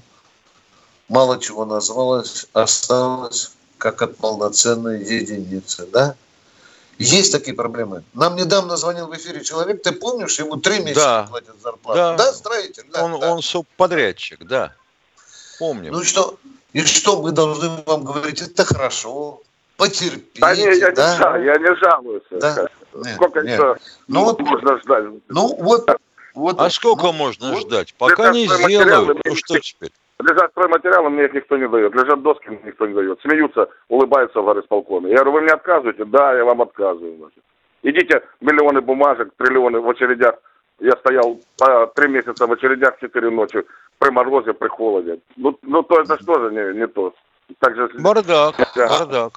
мало 1.09 1.41
чего 1.41 1.65
назвалось, 1.65 2.47
осталось 2.53 3.53
как 3.79 4.03
от 4.03 4.17
полноценной 4.17 5.03
единицы, 5.03 5.87
да? 5.87 6.15
Есть 6.99 7.33
такие 7.33 7.55
проблемы. 7.57 8.05
Нам 8.13 8.37
недавно 8.37 8.77
звонил 8.77 9.09
в 9.09 9.17
эфире 9.17 9.43
человек, 9.43 9.83
ты 9.83 9.93
помнишь, 9.93 10.39
ему 10.39 10.57
три 10.57 10.79
месяца 10.81 11.01
Да. 11.01 11.27
платят 11.29 11.57
зарплату. 11.61 12.17
Да, 12.17 12.33
строитель, 12.33 12.85
да, 12.93 13.05
он, 13.05 13.19
да. 13.19 13.33
он 13.33 13.43
субподрядчик, 13.43 14.45
да. 14.45 14.75
Помним. 15.59 15.93
Ну 15.93 16.05
что, 16.05 16.39
И 16.73 16.85
что 16.85 17.21
мы 17.21 17.33
должны 17.33 17.69
вам 17.87 18.05
говорить? 18.05 18.41
Это 18.41 18.65
хорошо, 18.65 19.43
потерпите. 19.77 20.41
Да 20.41 20.55
не, 20.57 20.79
я, 20.79 20.91
да? 20.93 21.39
не, 21.39 21.45
я 21.47 21.55
не 21.57 21.75
жалуюсь. 21.77 22.23
Да. 22.31 22.67
Нет, 22.95 23.15
Сколько 23.15 23.41
нет. 23.41 23.59
еще 23.59 23.77
Ну 24.09 24.25
вот- 24.25 24.41
можно 24.41 24.79
ждать? 24.79 25.05
Ну 25.29 25.55
вот, 25.59 25.87
вот 26.35 26.61
А 26.61 26.71
сколько 26.71 27.13
можно 27.13 27.59
ждать? 27.61 27.95
Пока 27.99 28.33
не 28.33 28.47
сделают. 28.47 29.19
Ну 29.25 29.35
что 29.37 29.59
теперь? 29.59 29.91
Лежат 30.21 30.51
стройматериалы, 30.53 31.11
мне 31.11 31.25
их 31.25 31.33
никто 31.35 31.57
не 31.57 31.69
дает. 31.69 31.95
Лежат 31.95 32.23
доски, 32.23 32.49
мне 32.49 32.61
никто 32.67 32.87
не 32.87 32.95
дает. 32.95 33.21
Смеются, 33.23 33.69
улыбаются 33.89 34.41
в 34.41 34.45
горисполкоме. 34.45 35.11
Я 35.11 35.17
говорю, 35.17 35.33
вы 35.33 35.41
мне 35.43 35.53
отказываете? 35.53 36.05
Да, 36.05 36.33
я 36.35 36.45
вам 36.45 36.63
отказываю. 36.63 37.17
Значит. 37.17 37.43
Идите, 37.83 38.23
миллионы 38.41 38.81
бумажек, 38.81 39.31
триллионы 39.37 39.81
в 39.81 39.91
очередях. 39.91 40.37
Я 40.79 40.93
стоял 40.93 41.41
по 41.59 41.87
три 41.97 42.09
месяца 42.09 42.47
в 42.47 42.53
очередях, 42.53 42.99
четыре 43.01 43.31
ночи, 43.31 43.65
при 43.99 44.11
морозе, 44.11 44.53
при 44.53 44.69
холоде. 44.69 45.19
Ну, 45.37 45.59
ну 45.63 45.83
то 45.83 46.01
это 46.01 46.21
что 46.23 46.35
же 46.41 46.51
не, 46.55 46.79
не 46.79 46.87
то? 46.87 47.15
Так 47.59 47.75
же... 47.75 47.89
Бардак, 47.99 48.55
Да. 48.77 48.89
бардак. 48.89 49.33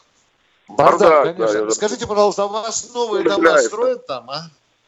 Бардак, 0.67 0.99
Бардак, 0.99 1.23
да, 1.37 1.45
конечно. 1.45 1.65
я- 1.65 1.71
Скажите, 1.71 2.07
пожалуйста, 2.07 2.43
а 2.43 2.45
у 2.45 2.49
вас 2.49 2.91
новые 2.93 3.23
дома 3.23 3.57
строят 3.59 4.05
там, 4.07 4.29
а? 4.29 4.41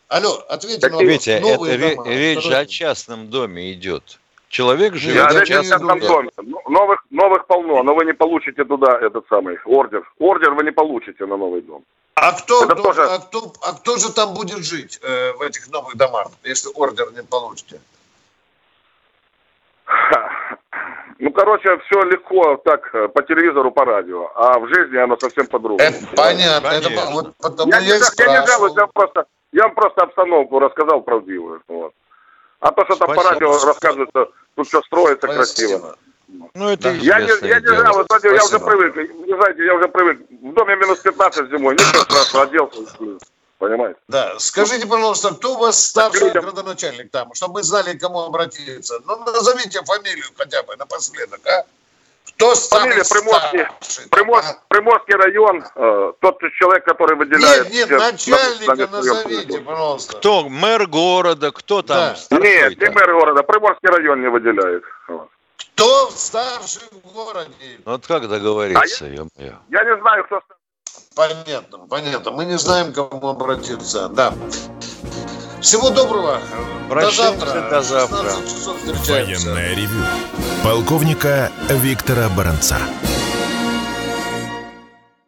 Алло, 0.08 0.44
ответьте 0.50 0.90
на 0.90 1.02
Витя, 1.04 1.08
вопрос. 1.10 1.28
это 1.28 1.42
Новые 1.58 1.78
ре- 1.78 1.96
дома 1.96 2.10
речь 2.10 2.36
же 2.42 2.48
о 2.48 2.52
строят? 2.52 2.70
частном 2.70 3.30
доме 3.30 3.74
идет. 3.74 4.20
Человек 4.50 4.96
живет 4.96 5.32
Я 5.34 5.42
в 5.42 5.46
частном 5.46 6.00
доме. 6.00 6.30
Ну, 6.38 6.62
Новых, 6.70 7.04
новых 7.10 7.46
полно, 7.48 7.84
но 7.84 7.94
вы 7.94 8.06
не 8.06 8.14
получите 8.14 8.64
туда 8.64 8.98
этот 9.00 9.26
самый 9.30 9.58
ордер. 9.66 10.10
Ордер 10.20 10.52
вы 10.54 10.64
не 10.64 10.72
получите 10.72 11.26
на 11.26 11.36
новый 11.38 11.62
дом. 11.62 11.84
А 12.16 12.32
кто, 12.32 12.64
Это 12.64 12.76
тоже- 12.76 13.04
а, 13.04 13.20
кто, 13.20 13.54
а 13.62 13.74
кто 13.74 13.98
же 13.98 14.12
там 14.14 14.34
будет 14.34 14.64
жить 14.66 15.00
э, 15.04 15.34
в 15.34 15.42
этих 15.42 15.68
новых 15.68 15.96
домах, 15.98 16.30
если 16.44 16.70
ордер 16.74 17.12
не 17.14 17.22
получите? 17.24 17.80
Ну, 21.20 21.32
короче, 21.32 21.78
все 21.88 22.04
легко 22.04 22.58
так 22.58 22.90
э, 22.94 23.08
по 23.08 23.24
телевизору, 23.24 23.72
по 23.72 23.86
радио, 23.86 24.32
а 24.36 24.60
в 24.60 24.68
жизни 24.68 24.98
оно 24.98 25.18
совсем 25.18 25.48
по-другому. 25.48 25.82
Это 25.82 26.06
понятно. 26.16 26.68
Это, 26.68 26.90
вот 27.12 27.36
потому 27.38 27.72
Я, 27.72 27.80
я, 27.80 27.96
не, 27.98 28.00
жа- 28.00 28.14
я 28.18 28.28
не 28.28 28.42
спрашивал. 28.42 28.48
жалуюсь, 28.48 28.76
я 28.78 28.88
просто, 28.88 29.26
я 29.52 29.64
вам 29.64 29.76
просто 29.76 30.02
обстановку 30.02 30.60
рассказал 30.60 31.02
правдивую. 31.02 31.62
Вот. 31.68 31.94
А 32.60 32.72
то, 32.72 32.86
что 32.86 32.96
там 32.98 33.16
по 33.16 33.24
радио 33.24 33.52
рассказывается, 33.52 34.28
тут 34.56 34.68
все 34.68 34.82
строится 34.84 35.28
красиво. 35.28 35.78
Спасибо. 35.78 35.96
Ну, 36.54 36.70
это 36.70 36.90
Я 36.90 37.20
не, 37.22 37.48
я 37.48 37.60
не 37.62 37.68
жалуюсь, 37.68 38.06
знаете, 38.10 38.36
я 38.36 38.44
уже 38.44 38.60
привык. 38.60 38.96
Вы 38.96 39.36
знаете, 39.36 39.66
я 39.66 39.76
уже 39.76 39.88
привык. 39.88 40.20
В 40.30 40.54
доме 40.54 40.76
минус 40.76 41.00
15 41.00 41.50
зимой, 41.50 41.76
ничего 41.76 42.02
страшного, 42.04 42.46
оделся. 42.46 42.82
Понимаете? 43.60 44.00
Да, 44.08 44.36
скажите, 44.38 44.86
пожалуйста, 44.86 45.34
кто 45.34 45.56
у 45.56 45.58
вас 45.58 45.84
старший 45.84 46.28
людям- 46.28 46.44
градоначальник 46.44 47.10
там, 47.12 47.34
чтобы 47.34 47.56
мы 47.56 47.64
знали, 47.64 47.98
к 47.98 48.02
кому 48.02 48.20
обратиться? 48.22 49.00
Ну, 49.06 49.18
назовите 49.26 49.82
фамилию 49.84 50.26
хотя 50.38 50.62
бы 50.64 50.76
напоследок, 50.76 51.40
а? 51.48 51.64
Кто 52.36 52.54
Фамилия 52.54 53.04
Приморский, 53.04 53.66
старший? 53.82 54.10
Примор- 54.12 54.44
а? 54.46 54.60
Приморский 54.68 55.16
район, 55.16 55.66
э, 55.76 56.14
тот 56.20 56.40
человек, 56.60 56.86
который 56.86 57.16
выделяет... 57.16 57.72
Нет, 57.72 57.90
нет, 57.90 58.00
начальника 58.00 58.76
на- 58.76 58.86
на- 58.86 58.92
назовите, 58.98 59.60
пожалуйста. 59.60 60.18
Кто? 60.18 60.48
Мэр 60.50 60.86
города? 60.86 61.52
Кто 61.52 61.82
там? 61.82 61.98
Да. 61.98 62.16
старшой-то? 62.16 62.48
Нет, 62.48 62.80
не 62.80 62.90
мэр 62.92 63.12
города, 63.14 63.42
Приморский 63.42 63.90
район 63.90 64.22
не 64.22 64.28
выделяет. 64.30 64.84
Вот. 65.08 65.30
Кто 65.74 66.12
старший 66.12 66.84
в 66.92 67.12
городе? 67.12 67.80
Вот 67.86 68.06
как 68.06 68.30
договориться, 68.30 69.06
ё-моё? 69.06 69.54
Я 69.70 69.84
не 69.84 69.98
знаю, 70.02 70.24
кто... 70.26 70.44
Понятно, 71.16 71.80
понятно. 71.90 72.32
Мы 72.32 72.46
не 72.46 72.58
знаем, 72.58 72.94
к 72.94 72.96
кому 72.96 73.28
обратиться. 73.28 74.08
Да. 74.10 74.34
Всего 75.62 75.90
доброго. 75.90 76.40
Прощаемся, 76.90 77.46
до 77.46 77.52
завтра. 77.52 77.70
до 77.70 77.82
завтра. 77.82 78.18
В 78.18 78.22
16 78.24 78.58
часов 78.58 78.78
встречаемся. 78.78 79.50
Военное 79.50 79.76
ревю 79.76 80.06
полковника 80.64 81.52
Виктора 81.70 82.30
Баранца. 82.30 82.78